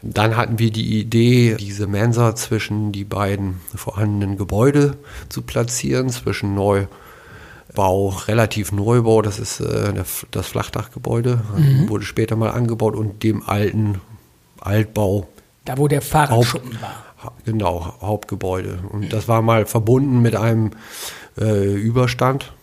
dann 0.01 0.35
hatten 0.35 0.59
wir 0.59 0.71
die 0.71 0.99
Idee, 0.99 1.55
diese 1.57 1.87
Mensa 1.87 2.35
zwischen 2.35 2.91
die 2.91 3.05
beiden 3.05 3.61
vorhandenen 3.73 4.37
Gebäude 4.37 4.97
zu 5.29 5.43
platzieren, 5.43 6.09
zwischen 6.09 6.55
Neubau, 7.75 8.09
relativ 8.27 8.71
Neubau, 8.71 9.21
das 9.21 9.39
ist 9.39 9.59
äh, 9.59 9.93
der, 9.93 10.05
das 10.31 10.47
Flachdachgebäude, 10.47 11.41
wurde 11.87 12.05
später 12.05 12.35
mal 12.35 12.51
angebaut, 12.51 12.95
und 12.95 13.23
dem 13.23 13.43
alten 13.47 14.01
Altbau, 14.61 15.27
Da, 15.65 15.77
wo 15.77 15.87
der 15.87 16.01
Fahrradschuppen 16.01 16.81
war. 16.81 17.03
Genau, 17.43 17.95
Hauptgebäude. 18.01 18.79
Und 18.91 19.11
das 19.11 19.27
war 19.27 19.41
mal 19.41 19.65
verbunden 19.65 20.21
mit 20.21 20.35
einem 20.35 20.71
äh, 21.39 21.73
Überstand. 21.73 22.53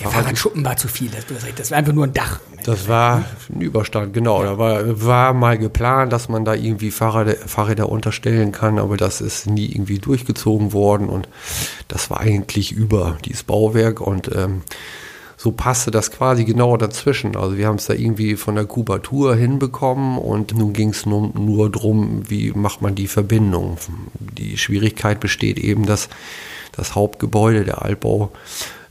Der 0.00 0.10
Fahrradschuppen 0.10 0.64
war 0.64 0.76
zu 0.76 0.88
viel, 0.88 1.10
das, 1.10 1.24
das 1.56 1.70
war 1.70 1.78
einfach 1.78 1.92
nur 1.92 2.04
ein 2.04 2.12
Dach. 2.12 2.40
Das 2.64 2.88
war 2.88 3.24
ein 3.52 3.60
Überstand, 3.60 4.12
genau. 4.12 4.42
Da 4.42 4.58
war, 4.58 5.02
war 5.02 5.32
mal 5.32 5.56
geplant, 5.56 6.12
dass 6.12 6.28
man 6.28 6.44
da 6.44 6.54
irgendwie 6.54 6.90
Fahrräder, 6.90 7.36
Fahrräder 7.48 7.88
unterstellen 7.88 8.52
kann, 8.52 8.78
aber 8.78 8.96
das 8.96 9.20
ist 9.20 9.46
nie 9.46 9.66
irgendwie 9.66 9.98
durchgezogen 9.98 10.72
worden 10.72 11.08
und 11.08 11.28
das 11.88 12.10
war 12.10 12.20
eigentlich 12.20 12.72
über 12.72 13.18
dieses 13.24 13.44
Bauwerk 13.44 14.00
und 14.00 14.30
ähm, 14.34 14.62
so 15.38 15.52
passte 15.52 15.92
das 15.92 16.10
quasi 16.10 16.44
genau 16.44 16.76
dazwischen. 16.76 17.36
Also 17.36 17.56
wir 17.56 17.68
haben 17.68 17.76
es 17.76 17.86
da 17.86 17.94
irgendwie 17.94 18.34
von 18.34 18.56
der 18.56 18.66
Kubatur 18.66 19.36
hinbekommen 19.36 20.18
und 20.18 20.56
nun 20.56 20.72
ging 20.72 20.90
es 20.90 21.06
nur, 21.06 21.30
nur 21.32 21.70
drum, 21.70 22.28
wie 22.28 22.50
macht 22.50 22.82
man 22.82 22.96
die 22.96 23.06
Verbindung. 23.06 23.78
Die 24.18 24.58
Schwierigkeit 24.58 25.20
besteht 25.20 25.58
eben, 25.58 25.86
dass 25.86 26.08
das 26.72 26.96
Hauptgebäude, 26.96 27.64
der 27.64 27.82
Altbau, 27.82 28.32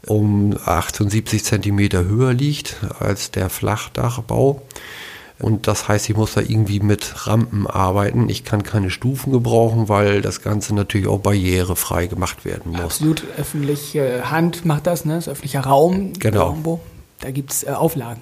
um 0.08 0.58
78 0.66 1.44
Zentimeter 1.44 2.06
höher 2.06 2.34
liegt 2.34 2.78
als 3.00 3.32
der 3.32 3.50
Flachdachbau. 3.50 4.62
Und 5.40 5.68
das 5.68 5.88
heißt, 5.88 6.10
ich 6.10 6.16
muss 6.16 6.34
da 6.34 6.42
irgendwie 6.42 6.80
mit 6.80 7.28
Rampen 7.28 7.68
arbeiten. 7.68 8.28
Ich 8.28 8.44
kann 8.44 8.64
keine 8.64 8.90
Stufen 8.90 9.32
gebrauchen, 9.32 9.88
weil 9.88 10.22
das 10.22 10.42
Ganze 10.42 10.74
natürlich 10.74 11.08
auch 11.08 11.20
barrierefrei 11.20 12.08
gemacht 12.08 12.44
werden 12.44 12.72
muss. 12.72 12.82
Absolut 12.82 13.24
öffentliche 13.38 14.32
Hand 14.32 14.66
macht 14.66 14.88
das, 14.88 15.06
ne? 15.06 15.16
Das 15.16 15.28
ist 15.28 15.34
öffentlicher 15.34 15.62
Raum. 15.62 16.14
Genau. 16.14 16.50
Irgendwo. 16.50 16.80
Da 17.20 17.30
gibt 17.30 17.52
es 17.52 17.64
äh, 17.64 17.70
Auflagen. 17.70 18.22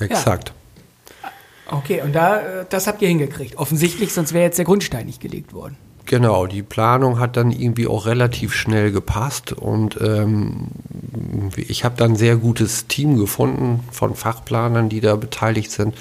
Exakt. 0.00 0.52
Okay, 1.66 2.02
und 2.02 2.14
da, 2.14 2.40
äh, 2.40 2.66
das 2.68 2.88
habt 2.88 3.00
ihr 3.00 3.08
hingekriegt. 3.08 3.56
Offensichtlich, 3.56 4.12
sonst 4.12 4.32
wäre 4.32 4.44
jetzt 4.44 4.58
der 4.58 4.64
Grundstein 4.64 5.06
nicht 5.06 5.20
gelegt 5.20 5.52
worden. 5.52 5.76
Genau, 6.10 6.48
die 6.48 6.64
Planung 6.64 7.20
hat 7.20 7.36
dann 7.36 7.52
irgendwie 7.52 7.86
auch 7.86 8.04
relativ 8.04 8.52
schnell 8.52 8.90
gepasst 8.90 9.52
und 9.52 9.96
ähm, 10.00 10.66
ich 11.54 11.84
habe 11.84 11.94
dann 11.96 12.14
ein 12.14 12.16
sehr 12.16 12.34
gutes 12.34 12.88
Team 12.88 13.16
gefunden 13.16 13.84
von 13.92 14.16
Fachplanern, 14.16 14.88
die 14.88 15.00
da 15.00 15.14
beteiligt 15.14 15.70
sind 15.70 15.94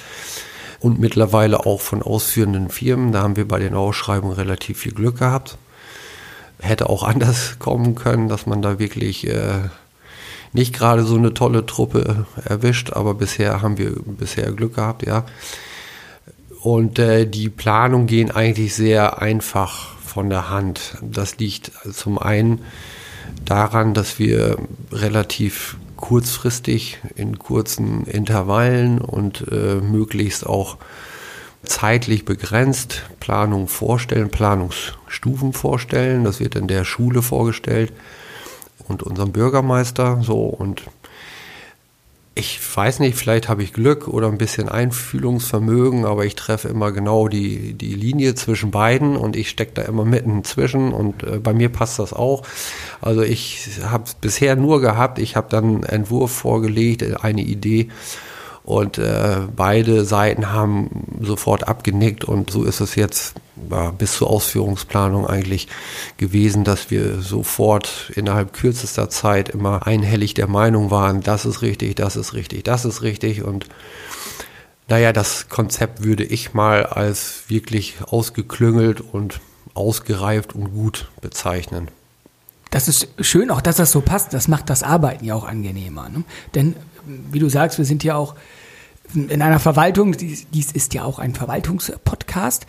und 0.79 0.97
mittlerweile 0.97 1.63
auch 1.67 1.79
von 1.79 2.01
ausführenden 2.01 2.69
Firmen. 2.69 3.11
Da 3.11 3.21
haben 3.21 3.35
wir 3.35 3.47
bei 3.47 3.59
den 3.59 3.75
Ausschreibungen 3.75 4.33
relativ 4.33 4.79
viel 4.79 4.93
Glück 4.93 5.19
gehabt. 5.19 5.59
Hätte 6.59 6.89
auch 6.89 7.03
anders 7.03 7.57
kommen 7.59 7.93
können, 7.93 8.29
dass 8.29 8.47
man 8.47 8.63
da 8.63 8.79
wirklich 8.79 9.27
äh, 9.27 9.69
nicht 10.53 10.73
gerade 10.73 11.03
so 11.03 11.17
eine 11.17 11.35
tolle 11.35 11.67
Truppe 11.67 12.25
erwischt, 12.45 12.93
aber 12.93 13.13
bisher 13.13 13.61
haben 13.61 13.77
wir 13.77 13.91
bisher 13.91 14.51
Glück 14.53 14.73
gehabt, 14.73 15.05
ja. 15.05 15.25
Und 16.63 16.97
äh, 16.97 17.27
die 17.27 17.49
Planungen 17.49 18.07
gehen 18.07 18.31
eigentlich 18.31 18.73
sehr 18.73 19.21
einfach 19.21 19.98
von 20.09 20.29
der 20.29 20.49
Hand. 20.49 20.97
Das 21.01 21.37
liegt 21.37 21.71
zum 21.93 22.17
einen 22.17 22.61
daran, 23.45 23.93
dass 23.93 24.19
wir 24.19 24.57
relativ 24.91 25.77
kurzfristig 25.95 26.99
in 27.15 27.39
kurzen 27.39 28.05
Intervallen 28.05 28.99
und 28.99 29.45
äh, 29.51 29.75
möglichst 29.75 30.45
auch 30.45 30.77
zeitlich 31.63 32.25
begrenzt 32.25 33.03
Planung 33.19 33.67
vorstellen, 33.67 34.29
Planungsstufen 34.29 35.53
vorstellen. 35.53 36.23
Das 36.23 36.39
wird 36.39 36.55
in 36.55 36.67
der 36.67 36.85
Schule 36.85 37.21
vorgestellt 37.21 37.91
und 38.87 39.03
unserem 39.03 39.31
Bürgermeister 39.31 40.19
so 40.23 40.45
und 40.45 40.83
ich 42.35 42.59
weiß 42.75 42.99
nicht, 42.99 43.17
vielleicht 43.17 43.49
habe 43.49 43.63
ich 43.63 43.73
Glück 43.73 44.07
oder 44.07 44.27
ein 44.27 44.37
bisschen 44.37 44.69
Einfühlungsvermögen, 44.69 46.05
aber 46.05 46.25
ich 46.25 46.35
treffe 46.35 46.69
immer 46.69 46.91
genau 46.91 47.27
die, 47.27 47.73
die 47.73 47.93
Linie 47.93 48.35
zwischen 48.35 48.71
beiden 48.71 49.17
und 49.17 49.35
ich 49.35 49.49
stecke 49.49 49.73
da 49.73 49.81
immer 49.81 50.05
mitten 50.05 50.43
zwischen 50.43 50.93
und 50.93 51.23
äh, 51.23 51.39
bei 51.39 51.53
mir 51.53 51.69
passt 51.69 51.99
das 51.99 52.13
auch. 52.13 52.43
Also 53.01 53.23
ich 53.23 53.67
habe 53.83 54.05
es 54.05 54.13
bisher 54.13 54.55
nur 54.55 54.79
gehabt, 54.79 55.19
ich 55.19 55.35
habe 55.35 55.47
dann 55.49 55.65
einen 55.65 55.83
Entwurf 55.83 56.31
vorgelegt, 56.31 57.23
eine 57.23 57.41
Idee 57.41 57.89
und 58.69 58.99
äh, 58.99 59.37
beide 59.55 60.05
Seiten 60.05 60.51
haben 60.51 61.17
sofort 61.21 61.67
abgenickt 61.67 62.23
und 62.23 62.51
so 62.51 62.63
ist 62.63 62.81
es 62.81 62.93
jetzt 62.93 63.33
ja, 63.69 63.89
bis 63.89 64.13
zur 64.13 64.29
Ausführungsplanung 64.29 65.25
eigentlich 65.25 65.67
gewesen, 66.17 66.63
dass 66.63 66.91
wir 66.91 67.19
sofort 67.19 68.11
innerhalb 68.15 68.53
kürzester 68.53 69.09
Zeit 69.09 69.49
immer 69.49 69.87
einhellig 69.87 70.35
der 70.35 70.47
Meinung 70.47 70.91
waren, 70.91 71.21
das 71.21 71.45
ist 71.45 71.63
richtig, 71.63 71.95
das 71.95 72.15
ist 72.15 72.35
richtig, 72.35 72.63
das 72.63 72.85
ist 72.85 73.01
richtig 73.01 73.43
und 73.43 73.65
naja, 74.87 75.13
das 75.13 75.49
Konzept 75.49 76.03
würde 76.03 76.23
ich 76.23 76.53
mal 76.53 76.85
als 76.85 77.45
wirklich 77.47 77.95
ausgeklüngelt 78.05 79.01
und 79.01 79.39
ausgereift 79.73 80.53
und 80.53 80.73
gut 80.73 81.09
bezeichnen. 81.21 81.87
Das 82.69 82.87
ist 82.87 83.07
schön, 83.19 83.49
auch 83.49 83.61
dass 83.61 83.77
das 83.77 83.91
so 83.91 84.01
passt. 84.01 84.33
Das 84.33 84.47
macht 84.47 84.69
das 84.69 84.83
Arbeiten 84.83 85.25
ja 85.25 85.33
auch 85.33 85.45
angenehmer. 85.47 86.09
Ne? 86.09 86.23
Denn, 86.53 86.75
wie 87.05 87.39
du 87.39 87.49
sagst, 87.49 87.79
wir 87.79 87.85
sind 87.85 88.03
ja 88.03 88.15
auch 88.15 88.35
in 89.15 89.41
einer 89.41 89.59
Verwaltung, 89.59 90.13
dies, 90.13 90.47
dies 90.49 90.71
ist 90.71 90.93
ja 90.93 91.03
auch 91.03 91.19
ein 91.19 91.33
Verwaltungspodcast. 91.33 92.65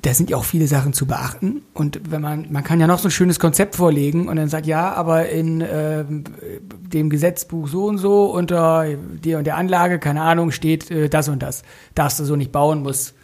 Da 0.00 0.14
sind 0.14 0.30
ja 0.30 0.36
auch 0.36 0.44
viele 0.44 0.68
Sachen 0.68 0.92
zu 0.92 1.06
beachten. 1.06 1.62
Und 1.74 2.00
wenn 2.10 2.22
man, 2.22 2.46
man 2.52 2.62
kann 2.62 2.78
ja 2.78 2.86
noch 2.86 3.00
so 3.00 3.08
ein 3.08 3.10
schönes 3.10 3.40
Konzept 3.40 3.74
vorlegen 3.74 4.28
und 4.28 4.36
dann 4.36 4.48
sagt, 4.48 4.66
ja, 4.66 4.92
aber 4.92 5.28
in 5.28 5.60
äh, 5.60 6.04
dem 6.08 7.10
Gesetzbuch 7.10 7.66
so 7.66 7.86
und 7.86 7.98
so 7.98 8.26
unter 8.26 8.86
der 8.96 9.38
und 9.38 9.44
der 9.44 9.56
Anlage, 9.56 9.98
keine 9.98 10.22
Ahnung, 10.22 10.52
steht 10.52 10.90
äh, 10.90 11.08
das 11.08 11.28
und 11.28 11.42
das. 11.42 11.62
Darfst 11.94 12.20
du 12.20 12.24
so 12.24 12.36
nicht 12.36 12.52
bauen, 12.52 12.82
muss 12.82 13.14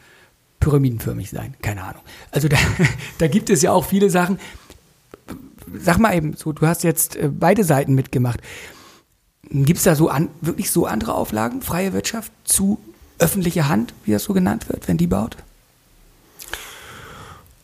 pyramidenförmig 0.58 1.30
sein. 1.30 1.54
Keine 1.62 1.84
Ahnung. 1.84 2.02
Also 2.32 2.48
da, 2.48 2.56
da 3.18 3.28
gibt 3.28 3.50
es 3.50 3.62
ja 3.62 3.70
auch 3.70 3.84
viele 3.84 4.10
Sachen. 4.10 4.38
Sag 5.78 5.98
mal 5.98 6.16
eben, 6.16 6.34
so, 6.34 6.52
du 6.52 6.66
hast 6.66 6.82
jetzt 6.82 7.16
äh, 7.16 7.28
beide 7.28 7.62
Seiten 7.64 7.94
mitgemacht. 7.94 8.40
Gibt 9.54 9.78
es 9.78 9.84
da 9.84 9.94
so 9.94 10.08
an, 10.08 10.30
wirklich 10.40 10.72
so 10.72 10.84
andere 10.84 11.14
Auflagen, 11.14 11.62
freie 11.62 11.92
Wirtschaft 11.92 12.32
zu 12.42 12.80
öffentlicher 13.20 13.68
Hand, 13.68 13.94
wie 14.04 14.10
das 14.10 14.24
so 14.24 14.32
genannt 14.32 14.68
wird, 14.68 14.88
wenn 14.88 14.96
die 14.96 15.06
baut? 15.06 15.36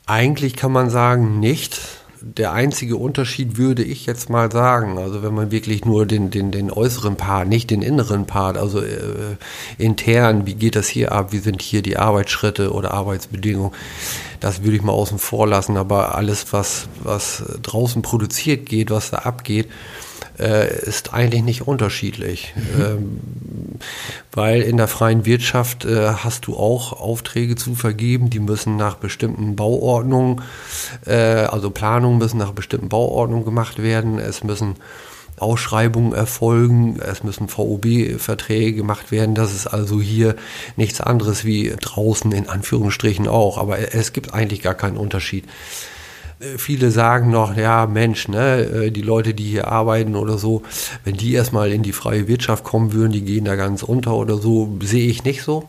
Eigentlich 0.06 0.54
kann 0.54 0.70
man 0.70 0.88
sagen, 0.88 1.40
nicht. 1.40 1.80
Der 2.22 2.52
einzige 2.52 2.96
Unterschied 2.96 3.56
würde 3.56 3.82
ich 3.82 4.06
jetzt 4.06 4.30
mal 4.30 4.52
sagen, 4.52 4.98
also 4.98 5.22
wenn 5.22 5.34
man 5.34 5.50
wirklich 5.50 5.84
nur 5.84 6.06
den, 6.06 6.30
den, 6.30 6.52
den 6.52 6.70
äußeren 6.70 7.16
Part, 7.16 7.48
nicht 7.48 7.70
den 7.70 7.82
inneren 7.82 8.26
Part, 8.26 8.56
also 8.56 8.80
äh, 8.82 9.36
intern, 9.78 10.46
wie 10.46 10.54
geht 10.54 10.76
das 10.76 10.86
hier 10.86 11.12
ab, 11.12 11.32
wie 11.32 11.38
sind 11.38 11.62
hier 11.62 11.82
die 11.82 11.96
Arbeitsschritte 11.96 12.72
oder 12.72 12.92
Arbeitsbedingungen, 12.92 13.72
das 14.38 14.62
würde 14.62 14.76
ich 14.76 14.82
mal 14.82 14.92
außen 14.92 15.18
vor 15.18 15.46
lassen, 15.46 15.76
aber 15.76 16.14
alles, 16.14 16.52
was, 16.52 16.88
was 17.02 17.42
draußen 17.62 18.02
produziert 18.02 18.66
geht, 18.66 18.90
was 18.90 19.10
da 19.10 19.20
abgeht, 19.20 19.68
äh, 20.40 20.82
ist 20.82 21.12
eigentlich 21.12 21.42
nicht 21.42 21.68
unterschiedlich. 21.68 22.54
Mhm. 22.56 22.82
Ähm, 22.82 23.20
weil 24.32 24.62
in 24.62 24.76
der 24.76 24.88
freien 24.88 25.26
Wirtschaft 25.26 25.84
äh, 25.84 26.08
hast 26.08 26.46
du 26.46 26.56
auch 26.56 26.92
Aufträge 26.92 27.56
zu 27.56 27.74
vergeben, 27.74 28.30
die 28.30 28.40
müssen 28.40 28.76
nach 28.76 28.96
bestimmten 28.96 29.56
Bauordnungen, 29.56 30.42
äh, 31.06 31.14
also 31.14 31.70
Planungen 31.70 32.18
müssen 32.18 32.38
nach 32.38 32.52
bestimmten 32.52 32.88
Bauordnungen 32.88 33.44
gemacht 33.44 33.82
werden. 33.82 34.18
Es 34.18 34.44
müssen 34.44 34.76
Ausschreibungen 35.36 36.12
erfolgen, 36.12 37.00
es 37.00 37.24
müssen 37.24 37.48
VOB-Verträge 37.48 38.74
gemacht 38.74 39.10
werden. 39.10 39.34
Das 39.34 39.54
ist 39.54 39.66
also 39.66 40.00
hier 40.00 40.36
nichts 40.76 41.00
anderes 41.00 41.44
wie 41.44 41.74
draußen 41.80 42.30
in 42.32 42.48
Anführungsstrichen 42.48 43.26
auch. 43.26 43.56
Aber 43.58 43.78
es 43.94 44.12
gibt 44.12 44.34
eigentlich 44.34 44.62
gar 44.62 44.74
keinen 44.74 44.96
Unterschied. 44.96 45.44
Äh, 46.40 46.58
viele 46.58 46.90
sagen 46.90 47.30
noch, 47.30 47.56
ja 47.56 47.86
Mensch, 47.86 48.28
ne, 48.28 48.60
äh, 48.60 48.90
die 48.90 49.02
Leute, 49.02 49.34
die 49.34 49.44
hier 49.44 49.68
arbeiten 49.68 50.16
oder 50.16 50.38
so, 50.38 50.62
wenn 51.04 51.16
die 51.16 51.34
erstmal 51.34 51.70
in 51.72 51.82
die 51.82 51.92
freie 51.92 52.28
Wirtschaft 52.28 52.64
kommen 52.64 52.92
würden, 52.92 53.12
die 53.12 53.22
gehen 53.22 53.44
da 53.44 53.56
ganz 53.56 53.82
unter 53.82 54.14
oder 54.14 54.38
so, 54.38 54.76
sehe 54.82 55.08
ich 55.08 55.24
nicht 55.24 55.42
so. 55.42 55.68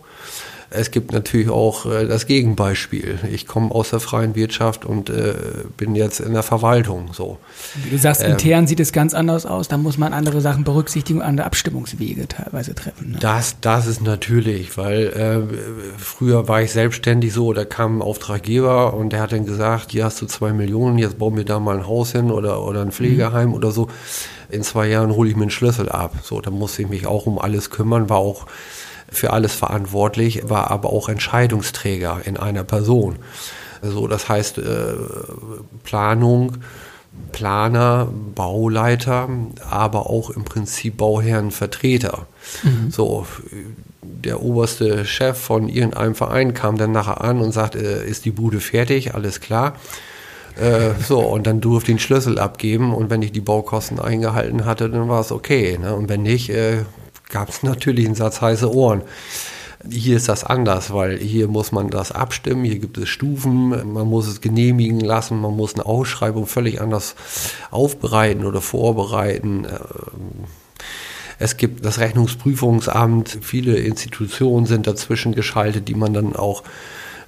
Es 0.74 0.90
gibt 0.90 1.12
natürlich 1.12 1.50
auch 1.50 1.86
äh, 1.86 2.08
das 2.08 2.28
Gegenbeispiel. 2.28 3.20
Ich 3.30 3.46
komme 3.46 3.72
aus 3.72 3.90
der 3.90 4.00
freien 4.00 4.36
Wirtschaft 4.36 4.86
und 4.86 5.10
äh, 5.10 5.34
bin 5.76 5.96
jetzt 5.96 6.22
in 6.22 6.32
der 6.32 6.44
Verwaltung. 6.44 7.10
So. 7.12 7.38
Du 7.90 7.98
sagst, 7.98 8.24
ähm, 8.24 8.32
intern 8.32 8.68
sieht 8.68 8.80
es 8.80 8.94
ganz 8.94 9.14
anders 9.14 9.46
aus. 9.46 9.68
Da 9.68 9.78
muss 9.78 9.98
man 9.98 10.14
andere 10.14 10.40
Sachen 10.40 10.64
berücksichtigen, 10.64 11.22
andere 11.22 11.46
Abstimmungswege 11.46 12.26
teilweise 12.30 12.74
treffen. 12.74 13.12
Ne? 13.12 13.18
Das, 13.20 13.58
das 13.60 13.86
ist 13.86 14.02
natürlich, 14.02 14.78
weil 14.78 15.08
äh, 15.08 15.98
früher 15.98 16.48
war 16.48 16.62
ich 16.62 16.72
selbstständig 16.72 17.34
so, 17.34 17.52
da 17.52 17.66
kam 17.66 17.98
ein 17.98 18.02
Auftraggeber 18.02 18.94
und 18.94 19.12
der 19.12 19.20
hat 19.20 19.34
dann 19.34 19.46
gesagt, 19.46 19.92
hier 19.92 20.06
hast 20.06 20.22
du 20.22 20.26
zwei 20.26 20.54
Millionen, 20.54 20.98
jetzt 20.98 21.18
bauen 21.18 21.36
wir 21.36 21.44
da 21.44 21.60
mal 21.60 21.80
ein 21.80 21.88
Haus 21.88 22.14
hin 22.14 22.32
oder, 22.32 22.64
oder 22.64 22.82
ein 22.82 22.94
Pflegeheim 22.94 23.50
mhm. 23.50 23.56
oder 23.56 23.72
so. 23.72 23.90
In 24.50 24.64
zwei 24.64 24.88
Jahren 24.88 25.12
hole 25.12 25.30
ich 25.30 25.36
mir 25.36 25.44
einen 25.44 25.52
Schlüssel 25.52 25.90
ab. 25.90 26.14
So, 26.24 26.40
da 26.40 26.50
musste 26.50 26.82
ich 26.82 26.88
mich 26.88 27.08
auch 27.08 27.26
um 27.26 27.40
alles 27.40 27.70
kümmern, 27.70 28.10
war 28.10 28.18
auch 28.18 28.46
für 29.12 29.32
alles 29.34 29.54
verantwortlich, 29.54 30.50
war 30.50 30.72
aber 30.72 30.92
auch 30.92 31.10
Entscheidungsträger 31.10 32.22
in 32.24 32.38
einer 32.38 32.64
Person. 32.64 33.18
Also 33.82 34.08
das 34.08 34.30
heißt 34.30 34.58
äh, 34.60 34.94
Planung, 35.84 36.58
Planer, 37.32 38.08
Bauleiter, 38.36 39.28
aber 39.70 40.10
auch 40.10 40.30
im 40.30 40.46
Prinzip 40.46 40.98
Bauherrenvertreter. 40.98 42.26
Mhm. 42.64 42.90
So, 42.90 43.28
der 44.02 44.42
oberste 44.42 45.06
Chef 45.06 45.38
von 45.38 45.68
irgendeinem 45.68 46.16
Verein 46.16 46.54
kam 46.54 46.78
dann 46.78 46.94
nachher 46.94 47.22
an 47.22 47.42
und 47.42 47.52
sagte, 47.52 47.80
äh, 47.80 48.10
ist 48.10 48.26
die 48.26 48.32
Bude 48.32 48.62
fertig, 48.62 49.14
alles 49.14 49.42
klar. 49.42 49.76
Äh, 50.56 50.92
so, 51.06 51.20
und 51.20 51.48
dann 51.48 51.60
durfte 51.60 51.92
ich 51.92 51.98
den 51.98 52.00
Schlüssel 52.00 52.40
abgeben 52.40 52.94
und 52.94 53.10
wenn 53.10 53.22
ich 53.22 53.32
die 53.32 53.42
Baukosten 53.42 54.00
eingehalten 54.00 54.66
hatte, 54.66 54.90
dann 54.90 55.10
war 55.10 55.22
es 55.22 55.32
okay. 55.32 55.78
Ne? 55.82 55.96
Und 55.96 56.08
wenn 56.08 56.24
nicht, 56.24 56.50
äh, 56.50 56.84
gab 57.32 57.50
es 57.50 57.64
natürlich 57.64 58.06
einen 58.06 58.16
Satz 58.16 58.42
heiße 58.42 58.74
Ohren. 58.74 59.02
Hier 59.90 60.16
ist 60.16 60.30
das 60.30 60.44
anders, 60.44 60.94
weil 60.94 61.18
hier 61.18 61.48
muss 61.48 61.72
man 61.72 61.90
das 61.90 62.12
abstimmen, 62.12 62.64
hier 62.64 62.78
gibt 62.78 63.00
es 63.00 63.10
Stufen, 63.10 63.70
man 63.94 64.08
muss 64.08 64.28
es 64.28 64.40
genehmigen 64.40 65.00
lassen, 65.00 65.42
man 65.42 65.56
muss 65.56 65.74
eine 65.74 65.88
Ausschreibung 65.88 66.46
völlig 66.46 66.82
anders 66.82 67.16
aufbereiten 67.72 68.46
oder 68.46 68.62
vorbereiten. 68.62 69.66
Ähm, 69.66 70.46
es 71.40 71.58
gibt 71.58 71.84
das 71.84 71.98
Rechnungsprüfungsamt, 71.98 73.40
viele 73.42 73.76
Institutionen 73.78 74.68
sind 74.68 74.86
dazwischen 74.86 75.34
geschaltet, 75.34 75.88
die 75.88 75.96
man 75.96 76.14
dann 76.14 76.36
auch 76.36 76.62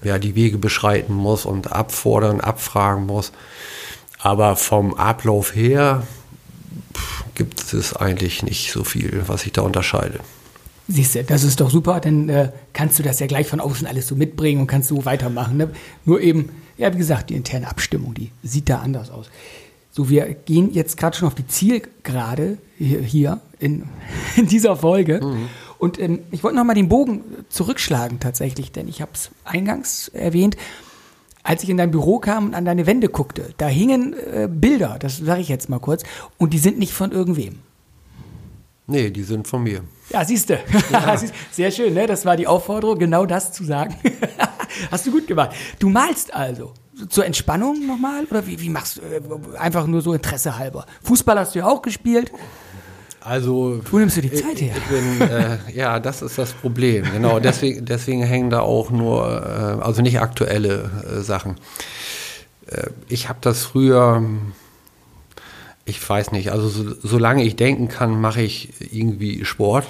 ja, 0.03 0.19
die 0.19 0.35
Wege 0.35 0.59
beschreiten 0.59 1.13
muss 1.13 1.45
und 1.45 1.71
abfordern, 1.71 2.39
abfragen 2.39 3.07
muss. 3.07 3.31
Aber 4.19 4.55
vom 4.55 4.93
Ablauf 4.93 5.55
her 5.55 6.03
gibt 7.35 7.73
es 7.73 7.95
eigentlich 7.95 8.43
nicht 8.43 8.71
so 8.71 8.83
viel, 8.83 9.23
was 9.27 9.45
ich 9.45 9.51
da 9.51 9.61
unterscheide. 9.61 10.19
Siehst 10.87 11.15
du, 11.15 11.23
das 11.23 11.43
ist 11.43 11.61
doch 11.61 11.69
super, 11.69 11.99
dann 11.99 12.27
äh, 12.27 12.51
kannst 12.73 12.99
du 12.99 13.03
das 13.03 13.19
ja 13.19 13.27
gleich 13.27 13.47
von 13.47 13.61
außen 13.61 13.87
alles 13.87 14.07
so 14.07 14.15
mitbringen 14.15 14.61
und 14.61 14.67
kannst 14.67 14.89
so 14.89 15.05
weitermachen. 15.05 15.57
Ne? 15.57 15.69
Nur 16.03 16.19
eben, 16.21 16.49
ja, 16.77 16.93
wie 16.93 16.97
gesagt, 16.97 17.29
die 17.29 17.35
interne 17.35 17.69
Abstimmung, 17.69 18.13
die 18.13 18.31
sieht 18.43 18.69
da 18.69 18.79
anders 18.79 19.09
aus. 19.09 19.29
So, 19.91 20.09
wir 20.09 20.25
gehen 20.33 20.73
jetzt 20.73 20.97
gerade 20.97 21.15
schon 21.15 21.27
auf 21.27 21.35
die 21.35 21.47
Zielgerade 21.47 22.57
hier, 22.77 23.01
hier 23.01 23.41
in, 23.59 23.83
in, 24.35 24.47
dieser 24.47 24.75
Folge. 24.75 25.21
Mhm. 25.23 25.49
Und 25.77 25.99
ähm, 25.99 26.19
ich 26.31 26.43
wollte 26.43 26.57
nochmal 26.57 26.75
den 26.75 26.89
Bogen 26.89 27.21
zurückschlagen 27.49 28.19
tatsächlich, 28.19 28.71
denn 28.71 28.87
ich 28.87 29.01
habe 29.01 29.11
es 29.13 29.31
eingangs 29.45 30.09
erwähnt 30.09 30.57
als 31.43 31.63
ich 31.63 31.69
in 31.69 31.77
dein 31.77 31.91
Büro 31.91 32.19
kam 32.19 32.47
und 32.47 32.55
an 32.55 32.65
deine 32.65 32.87
Wände 32.87 33.09
guckte, 33.09 33.53
da 33.57 33.67
hingen 33.67 34.13
äh, 34.13 34.47
Bilder, 34.49 34.97
das 34.99 35.17
sage 35.17 35.41
ich 35.41 35.49
jetzt 35.49 35.69
mal 35.69 35.79
kurz, 35.79 36.03
und 36.37 36.53
die 36.53 36.59
sind 36.59 36.79
nicht 36.79 36.93
von 36.93 37.11
irgendwem. 37.11 37.59
Nee, 38.87 39.11
die 39.11 39.23
sind 39.23 39.47
von 39.47 39.63
mir. 39.63 39.81
Ja, 40.09 40.25
siehst 40.25 40.49
du. 40.49 40.59
Ja. 40.91 41.17
Sehr 41.51 41.71
schön, 41.71 41.93
ne? 41.93 42.05
Das 42.05 42.25
war 42.25 42.35
die 42.35 42.47
Aufforderung, 42.47 42.99
genau 42.99 43.25
das 43.25 43.53
zu 43.53 43.63
sagen. 43.63 43.95
Hast 44.91 45.05
du 45.05 45.11
gut 45.11 45.27
gemacht. 45.27 45.51
Du 45.79 45.89
malst 45.89 46.33
also. 46.33 46.73
Zur 47.09 47.25
Entspannung 47.25 47.87
nochmal? 47.87 48.25
Oder 48.29 48.45
wie, 48.45 48.59
wie 48.59 48.69
machst 48.69 48.97
du? 48.97 49.01
Äh, 49.01 49.57
einfach 49.57 49.87
nur 49.87 50.01
so 50.01 50.13
Interesse 50.13 50.57
halber. 50.57 50.85
Fußball 51.03 51.39
hast 51.39 51.55
du 51.55 51.59
ja 51.59 51.65
auch 51.65 51.81
gespielt. 51.81 52.31
Also, 53.25 53.79
wo 53.89 53.99
nimmst 53.99 54.17
du 54.17 54.21
die 54.21 54.33
Zeit 54.33 54.59
her? 54.59 54.75
Bin, 54.89 55.21
äh, 55.21 55.57
ja, 55.73 55.99
das 56.01 56.21
ist 56.21 56.37
das 56.37 56.51
Problem. 56.51 57.05
Genau, 57.09 57.39
deswegen, 57.39 57.85
deswegen 57.85 58.21
hängen 58.21 58.49
da 58.49 58.59
auch 58.59 58.91
nur, 58.91 59.25
äh, 59.25 59.81
also 59.81 60.01
nicht 60.01 60.19
aktuelle 60.19 60.89
äh, 61.09 61.21
Sachen. 61.21 61.55
Äh, 62.67 62.87
ich 63.07 63.29
habe 63.29 63.39
das 63.39 63.63
früher, 63.63 64.21
ich 65.85 66.09
weiß 66.09 66.33
nicht, 66.33 66.51
also 66.51 66.67
so, 66.67 66.95
solange 67.01 67.43
ich 67.43 67.55
denken 67.55 67.87
kann, 67.87 68.19
mache 68.19 68.41
ich 68.41 68.73
irgendwie 68.91 69.45
Sport. 69.45 69.85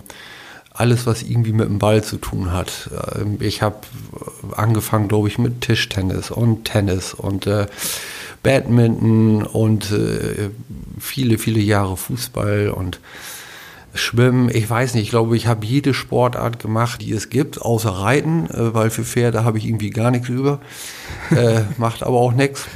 Alles, 0.72 1.08
was 1.08 1.24
irgendwie 1.24 1.54
mit 1.54 1.68
dem 1.68 1.80
Ball 1.80 2.04
zu 2.04 2.18
tun 2.18 2.52
hat. 2.52 2.92
Ähm, 3.16 3.38
ich 3.40 3.64
habe 3.64 3.78
angefangen, 4.56 5.08
glaube 5.08 5.28
ich, 5.28 5.40
mit 5.40 5.62
Tischtennis 5.62 6.30
und 6.30 6.66
Tennis 6.66 7.16
und 7.16 7.48
äh, 7.48 7.66
Badminton 8.44 9.44
und 9.44 9.92
äh, 9.92 10.50
viele, 11.00 11.38
viele 11.38 11.62
Jahre 11.62 11.98
Fußball 11.98 12.70
und 12.70 13.00
Schwimmen. 13.96 14.50
Ich 14.54 14.70
weiß 14.70 14.96
nicht, 14.96 15.04
ich 15.04 15.10
glaube, 15.12 15.38
ich 15.38 15.48
habe 15.48 15.66
jede 15.66 15.94
Sportart 15.94 16.60
gemacht, 16.60 17.02
die 17.02 17.12
es 17.12 17.30
gibt, 17.30 17.62
außer 17.62 17.90
Reiten, 17.90 18.48
äh, 18.48 18.74
weil 18.74 18.90
für 18.90 19.04
Pferde 19.04 19.46
habe 19.46 19.58
ich 19.58 19.66
irgendwie 19.66 19.90
gar 19.90 20.12
nichts 20.12 20.30
über. 20.30 20.60
Äh, 21.32 21.62
macht 21.78 22.04
aber 22.04 22.18
auch 22.18 22.34
nichts. 22.34 22.68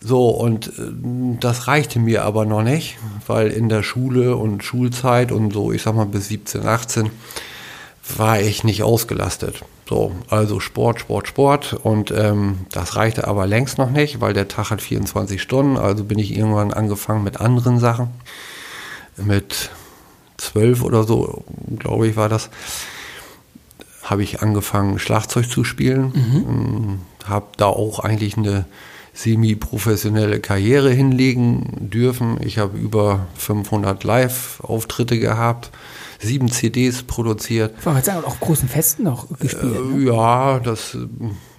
So, 0.00 0.28
und 0.28 0.68
äh, 0.68 0.92
das 1.40 1.66
reichte 1.66 1.98
mir 1.98 2.24
aber 2.24 2.46
noch 2.46 2.62
nicht, 2.62 2.96
weil 3.26 3.48
in 3.48 3.68
der 3.68 3.82
Schule 3.82 4.36
und 4.36 4.62
Schulzeit 4.62 5.32
und 5.32 5.52
so, 5.52 5.72
ich 5.72 5.82
sag 5.82 5.96
mal 5.96 6.06
bis 6.06 6.28
17, 6.28 6.64
18, 6.64 7.10
war 8.16 8.40
ich 8.40 8.64
nicht 8.64 8.84
ausgelastet. 8.84 9.64
So, 9.88 10.12
also 10.28 10.58
Sport, 10.58 11.00
Sport, 11.00 11.28
Sport. 11.28 11.72
Und 11.74 12.10
ähm, 12.10 12.66
das 12.72 12.96
reichte 12.96 13.28
aber 13.28 13.46
längst 13.46 13.78
noch 13.78 13.90
nicht, 13.90 14.20
weil 14.20 14.32
der 14.32 14.48
Tag 14.48 14.70
hat 14.70 14.82
24 14.82 15.40
Stunden. 15.40 15.76
Also 15.76 16.04
bin 16.04 16.18
ich 16.18 16.36
irgendwann 16.36 16.72
angefangen 16.72 17.22
mit 17.22 17.40
anderen 17.40 17.78
Sachen. 17.78 18.08
Mit 19.16 19.70
zwölf 20.36 20.82
oder 20.82 21.04
so, 21.04 21.44
glaube 21.78 22.08
ich, 22.08 22.16
war 22.16 22.28
das, 22.28 22.50
habe 24.02 24.22
ich 24.22 24.42
angefangen, 24.42 24.98
Schlagzeug 24.98 25.48
zu 25.48 25.62
spielen. 25.62 26.12
Mhm. 26.14 26.46
Ähm, 26.48 26.98
habe 27.24 27.46
da 27.56 27.66
auch 27.66 28.00
eigentlich 28.00 28.36
eine 28.36 28.66
semi-professionelle 29.14 30.40
Karriere 30.40 30.90
hinlegen 30.90 31.88
dürfen. 31.90 32.38
Ich 32.42 32.58
habe 32.58 32.76
über 32.76 33.26
500 33.36 34.02
Live-Auftritte 34.02 35.18
gehabt 35.18 35.70
sieben 36.20 36.50
CDs 36.50 37.02
produziert. 37.02 37.74
Ich 37.78 37.86
wollte 37.86 38.02
sagen, 38.02 38.24
auch 38.24 38.40
großen 38.40 38.68
Festen 38.68 39.04
noch 39.04 39.28
gespielt. 39.38 39.76
Äh, 39.76 39.96
ne? 39.96 40.04
Ja, 40.04 40.58
das 40.58 40.94
äh, 40.94 41.06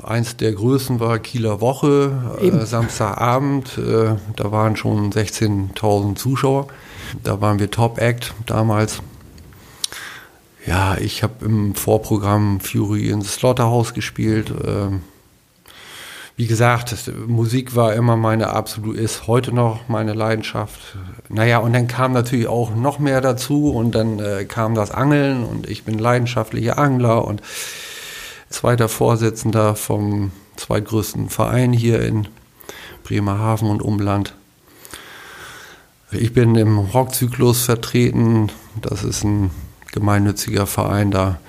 eins 0.03 0.37
der 0.37 0.53
größten 0.53 0.99
war 0.99 1.19
Kieler 1.19 1.61
Woche, 1.61 2.37
äh, 2.41 2.65
Samstagabend. 2.65 3.77
Äh, 3.77 4.15
da 4.35 4.51
waren 4.51 4.75
schon 4.75 5.11
16.000 5.11 6.15
Zuschauer. 6.15 6.67
Da 7.23 7.41
waren 7.41 7.59
wir 7.59 7.71
Top 7.71 7.99
Act 7.99 8.33
damals. 8.45 9.01
Ja, 10.65 10.97
ich 10.97 11.23
habe 11.23 11.45
im 11.45 11.75
Vorprogramm 11.75 12.59
Fury 12.59 13.09
ins 13.09 13.35
Slaughterhouse 13.35 13.93
gespielt. 13.93 14.49
Äh, 14.51 14.97
wie 16.37 16.45
gesagt, 16.45 16.91
das, 16.91 17.11
Musik 17.25 17.75
war 17.75 17.95
immer 17.95 18.15
meine 18.15 18.51
absolut, 18.51 18.95
ist 18.95 19.25
heute 19.25 19.51
noch 19.51 19.89
meine 19.89 20.13
Leidenschaft. 20.13 20.95
Naja, 21.29 21.57
und 21.57 21.73
dann 21.73 21.87
kam 21.87 22.13
natürlich 22.13 22.47
auch 22.47 22.75
noch 22.75 22.99
mehr 22.99 23.21
dazu 23.21 23.71
und 23.71 23.95
dann 23.95 24.19
äh, 24.19 24.45
kam 24.45 24.75
das 24.75 24.91
Angeln 24.91 25.43
und 25.43 25.67
ich 25.67 25.83
bin 25.83 25.97
leidenschaftlicher 25.97 26.77
Angler 26.77 27.25
und 27.25 27.41
zweiter 28.49 28.87
Vorsitzender 28.87 29.75
vom 29.75 30.31
zweitgrößten 30.57 31.29
Verein 31.29 31.73
hier 31.73 32.01
in 32.03 32.27
Bremerhaven 33.03 33.71
und 33.71 33.81
Umland. 33.81 34.35
Ich 36.11 36.33
bin 36.33 36.53
im 36.55 36.77
Rockzyklus 36.77 37.63
vertreten. 37.63 38.51
Das 38.79 39.03
ist 39.03 39.23
ein 39.23 39.49
gemeinnütziger 39.91 40.67
Verein 40.67 41.09
da 41.09 41.39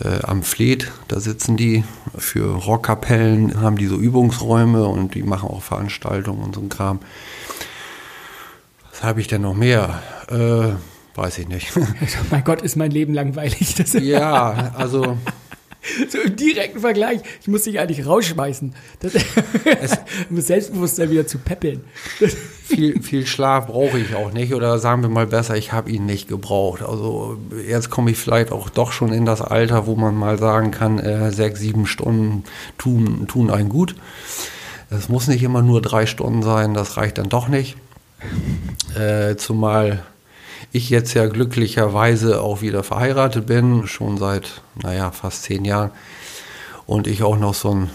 äh, 0.00 0.22
am 0.22 0.42
Fleet. 0.42 0.90
Da 1.08 1.20
sitzen 1.20 1.56
die 1.56 1.84
für 2.16 2.54
Rockkapellen, 2.54 3.60
haben 3.60 3.76
die 3.76 3.86
so 3.86 3.96
Übungsräume 3.96 4.86
und 4.86 5.14
die 5.14 5.22
machen 5.22 5.48
auch 5.48 5.62
Veranstaltungen 5.62 6.42
und 6.42 6.54
so 6.54 6.60
ein 6.60 6.68
Kram. 6.68 7.00
Was 8.90 9.02
habe 9.02 9.20
ich 9.20 9.28
denn 9.28 9.42
noch 9.42 9.54
mehr? 9.54 10.02
Äh, 10.28 11.18
weiß 11.18 11.38
ich 11.38 11.48
nicht. 11.48 11.72
mein 12.30 12.44
Gott, 12.44 12.62
ist 12.62 12.76
mein 12.76 12.90
Leben 12.90 13.14
langweilig. 13.14 13.74
Das 13.74 13.92
ja, 13.92 14.72
also 14.76 15.18
so 16.08 16.18
im 16.18 16.36
direkten 16.36 16.80
Vergleich. 16.80 17.20
Ich 17.40 17.48
muss 17.48 17.64
dich 17.64 17.80
eigentlich 17.80 18.06
rausschmeißen. 18.06 18.74
Das, 19.00 19.14
um 20.30 20.36
das 20.36 20.46
Selbstbewusstsein 20.46 21.10
wieder 21.10 21.26
zu 21.26 21.38
peppeln. 21.38 21.84
Viel, 22.74 23.02
viel 23.02 23.26
Schlaf 23.26 23.66
brauche 23.66 23.98
ich 23.98 24.14
auch 24.14 24.32
nicht. 24.32 24.54
Oder 24.54 24.78
sagen 24.78 25.02
wir 25.02 25.08
mal 25.08 25.26
besser, 25.26 25.56
ich 25.56 25.72
habe 25.72 25.90
ihn 25.90 26.06
nicht 26.06 26.28
gebraucht. 26.28 26.82
Also 26.82 27.36
jetzt 27.68 27.90
komme 27.90 28.10
ich 28.10 28.18
vielleicht 28.18 28.52
auch 28.52 28.68
doch 28.68 28.92
schon 28.92 29.12
in 29.12 29.24
das 29.24 29.40
Alter, 29.42 29.86
wo 29.86 29.94
man 29.94 30.14
mal 30.14 30.38
sagen 30.38 30.70
kann, 30.70 30.98
äh, 30.98 31.30
sechs, 31.30 31.60
sieben 31.60 31.86
Stunden 31.86 32.44
tun, 32.78 33.26
tun 33.28 33.50
einen 33.50 33.68
gut. 33.68 33.94
Es 34.90 35.08
muss 35.08 35.28
nicht 35.28 35.42
immer 35.42 35.62
nur 35.62 35.80
drei 35.80 36.06
Stunden 36.06 36.42
sein, 36.42 36.74
das 36.74 36.96
reicht 36.96 37.18
dann 37.18 37.28
doch 37.28 37.48
nicht. 37.48 37.76
Äh, 38.94 39.36
zumal 39.36 40.02
ich 40.70 40.90
jetzt 40.90 41.14
ja 41.14 41.26
glücklicherweise 41.26 42.40
auch 42.40 42.62
wieder 42.62 42.82
verheiratet 42.82 43.46
bin, 43.46 43.86
schon 43.86 44.16
seit, 44.16 44.62
naja, 44.82 45.10
fast 45.10 45.42
zehn 45.44 45.64
Jahren. 45.64 45.90
Und 46.86 47.06
ich 47.06 47.22
auch 47.22 47.38
noch 47.38 47.54
so 47.54 47.70
einen 47.70 47.90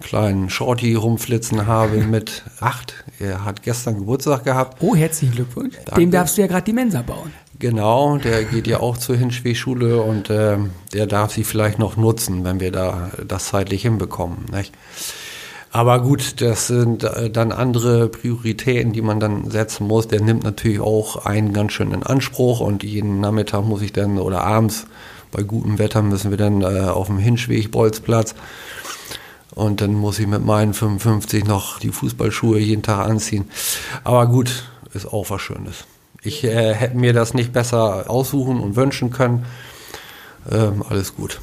kleinen 0.00 0.50
Shorty 0.50 0.94
rumflitzen 0.94 1.66
habe 1.66 1.98
mit 2.10 2.44
acht. 2.60 2.94
Er 3.18 3.44
hat 3.44 3.62
gestern 3.62 3.98
Geburtstag 3.98 4.44
gehabt. 4.44 4.78
Oh, 4.80 4.94
herzlichen 4.94 5.34
Glückwunsch. 5.34 5.76
Danke. 5.84 6.00
Dem 6.00 6.10
darfst 6.10 6.36
du 6.36 6.42
ja 6.42 6.46
gerade 6.46 6.64
die 6.64 6.72
Mensa 6.72 7.02
bauen. 7.02 7.32
Genau, 7.58 8.16
der 8.16 8.44
geht 8.44 8.66
ja 8.66 8.80
auch 8.80 8.96
zur 8.96 9.16
Hinschwegschule 9.16 10.00
und 10.00 10.30
äh, 10.30 10.56
der 10.94 11.06
darf 11.06 11.32
sie 11.32 11.44
vielleicht 11.44 11.78
noch 11.78 11.98
nutzen, 11.98 12.42
wenn 12.42 12.58
wir 12.58 12.72
da 12.72 13.10
das 13.26 13.48
zeitlich 13.48 13.82
hinbekommen. 13.82 14.46
Nicht? 14.50 14.72
Aber 15.70 16.02
gut, 16.02 16.40
das 16.40 16.66
sind 16.66 17.04
äh, 17.04 17.30
dann 17.30 17.52
andere 17.52 18.08
Prioritäten, 18.08 18.92
die 18.92 19.02
man 19.02 19.20
dann 19.20 19.50
setzen 19.50 19.86
muss. 19.86 20.08
Der 20.08 20.22
nimmt 20.22 20.42
natürlich 20.42 20.80
auch 20.80 21.26
einen 21.26 21.52
ganz 21.52 21.72
schön 21.72 21.92
in 21.92 22.02
Anspruch 22.02 22.60
und 22.60 22.82
jeden 22.82 23.20
Nachmittag 23.20 23.62
muss 23.64 23.82
ich 23.82 23.92
dann 23.92 24.18
oder 24.18 24.42
abends 24.42 24.86
bei 25.30 25.42
gutem 25.42 25.78
Wetter 25.78 26.02
müssen 26.02 26.30
wir 26.30 26.38
dann 26.38 26.62
äh, 26.62 26.88
auf 26.88 27.06
dem 27.06 27.18
Hinschweg-Bolzplatz. 27.18 28.34
Und 29.60 29.80
dann 29.80 29.94
muss 29.94 30.18
ich 30.18 30.26
mit 30.26 30.44
meinen 30.44 30.72
55 30.72 31.44
noch 31.44 31.78
die 31.78 31.90
Fußballschuhe 31.90 32.58
jeden 32.58 32.82
Tag 32.82 33.06
anziehen. 33.06 33.50
Aber 34.04 34.26
gut, 34.26 34.64
ist 34.94 35.06
auch 35.06 35.28
was 35.30 35.42
Schönes. 35.42 35.84
Ich 36.22 36.44
äh, 36.44 36.74
hätte 36.74 36.96
mir 36.96 37.12
das 37.12 37.34
nicht 37.34 37.52
besser 37.52 38.08
aussuchen 38.08 38.60
und 38.60 38.76
wünschen 38.76 39.10
können. 39.10 39.44
Ähm, 40.50 40.82
alles 40.88 41.14
gut 41.14 41.40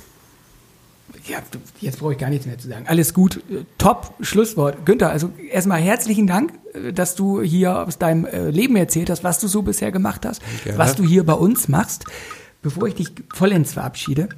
ja, 1.28 1.40
jetzt 1.82 2.00
brauche 2.00 2.14
ich 2.14 2.18
gar 2.18 2.30
nichts 2.30 2.46
mehr 2.46 2.58
zu 2.58 2.68
sagen. 2.68 2.86
Alles 2.88 3.14
gut, 3.14 3.42
top, 3.78 4.14
Schlusswort. 4.22 4.86
Günther, 4.86 5.10
also 5.10 5.32
erstmal 5.52 5.80
herzlichen 5.82 6.28
Dank, 6.28 6.54
äh, 6.74 6.94
dass 6.94 7.16
du 7.16 7.42
hier 7.42 7.86
aus 7.88 7.98
deinem 7.98 8.26
äh, 8.26 8.50
Leben 8.50 8.76
erzählt 8.76 9.10
hast, 9.10 9.24
was 9.24 9.40
du 9.40 9.48
so 9.48 9.62
bisher 9.62 9.92
gemacht 9.92 10.26
hast, 10.26 10.42
Gerne. 10.64 10.78
was 10.78 10.96
du 10.96 11.04
hier 11.04 11.26
bei 11.26 11.34
uns 11.34 11.68
machst. 11.68 12.06
Bevor 12.62 12.88
ich 12.88 12.96
dich 12.96 13.12
vollends 13.34 13.74
verabschiede, 13.74 14.30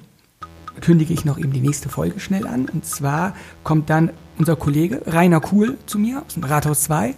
kündige 0.82 1.14
ich 1.14 1.26
noch 1.26 1.38
eben 1.38 1.52
die 1.52 1.62
nächste 1.62 1.90
Folge 1.90 2.20
schnell 2.20 2.48
an. 2.48 2.68
Und 2.68 2.86
zwar 2.86 3.36
kommt 3.64 3.90
dann 3.90 4.12
unser 4.38 4.56
Kollege 4.56 5.02
Rainer 5.06 5.42
Kuhl 5.42 5.78
zu 5.86 6.00
mir 6.00 6.24
aus 6.26 6.34
dem 6.34 6.44
Rathaus 6.44 6.84
2. 6.84 7.16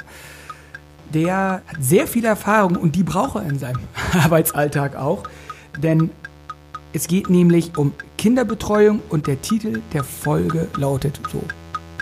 Der 1.14 1.62
hat 1.68 1.78
sehr 1.80 2.08
viel 2.08 2.26
Erfahrung 2.26 2.76
und 2.78 2.96
die 2.96 3.04
braucht 3.04 3.36
er 3.36 3.44
in 3.44 3.60
seinem 3.60 3.82
Arbeitsalltag 4.14 4.96
auch. 4.96 5.24
Denn 5.78 6.10
es 6.94 7.08
geht 7.08 7.30
nämlich 7.30 7.78
um 7.78 7.94
Kinderbetreuung 8.18 9.02
und 9.10 9.28
der 9.28 9.42
Titel 9.42 9.82
der 9.94 10.04
Folge 10.04 10.68
lautet 10.76 11.20
so 11.32 11.42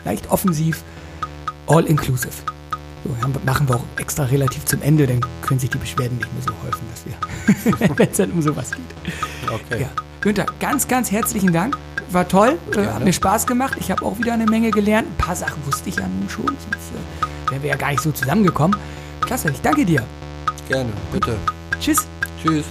leicht 0.05 0.29
offensiv 0.31 0.83
All 1.67 1.85
Inclusive. 1.85 2.33
So, 3.03 3.15
machen 3.45 3.69
wir 3.69 3.75
auch 3.75 3.83
extra 3.97 4.23
relativ 4.25 4.65
zum 4.65 4.81
Ende, 4.81 5.07
dann 5.07 5.21
können 5.41 5.59
sich 5.59 5.69
die 5.69 5.77
Beschwerden 5.77 6.17
nicht 6.17 6.33
mehr 6.33 6.43
so 6.43 6.53
häufen, 6.65 6.81
dass 6.91 7.05
wir, 7.05 7.89
wenn 7.97 8.09
es 8.09 8.17
dann 8.17 8.31
um 8.31 8.41
sowas 8.41 8.71
geht. 8.71 9.13
Okay. 9.49 9.83
Ja. 9.83 10.08
Günther, 10.21 10.45
ganz, 10.59 10.87
ganz 10.87 11.11
herzlichen 11.11 11.53
Dank. 11.53 11.77
War 12.11 12.27
toll, 12.27 12.57
äh, 12.75 12.87
hat 12.87 13.03
mir 13.03 13.13
Spaß 13.13 13.47
gemacht. 13.47 13.77
Ich 13.79 13.91
habe 13.91 14.03
auch 14.03 14.17
wieder 14.17 14.33
eine 14.33 14.45
Menge 14.45 14.71
gelernt. 14.71 15.07
Ein 15.07 15.17
paar 15.17 15.35
Sachen 15.35 15.65
wusste 15.65 15.89
ich 15.89 15.95
ja 15.95 16.07
nun 16.07 16.27
schon, 16.29 16.45
sonst 16.45 16.63
äh, 16.65 17.51
wären 17.51 17.63
wir 17.63 17.69
ja 17.69 17.75
gar 17.75 17.91
nicht 17.91 18.01
so 18.01 18.11
zusammengekommen. 18.11 18.77
Klasse, 19.21 19.51
ich 19.51 19.61
danke 19.61 19.85
dir. 19.85 20.03
Gerne, 20.67 20.91
bitte. 21.11 21.37
Tschüss. 21.79 22.07
Tschüss. 22.41 22.65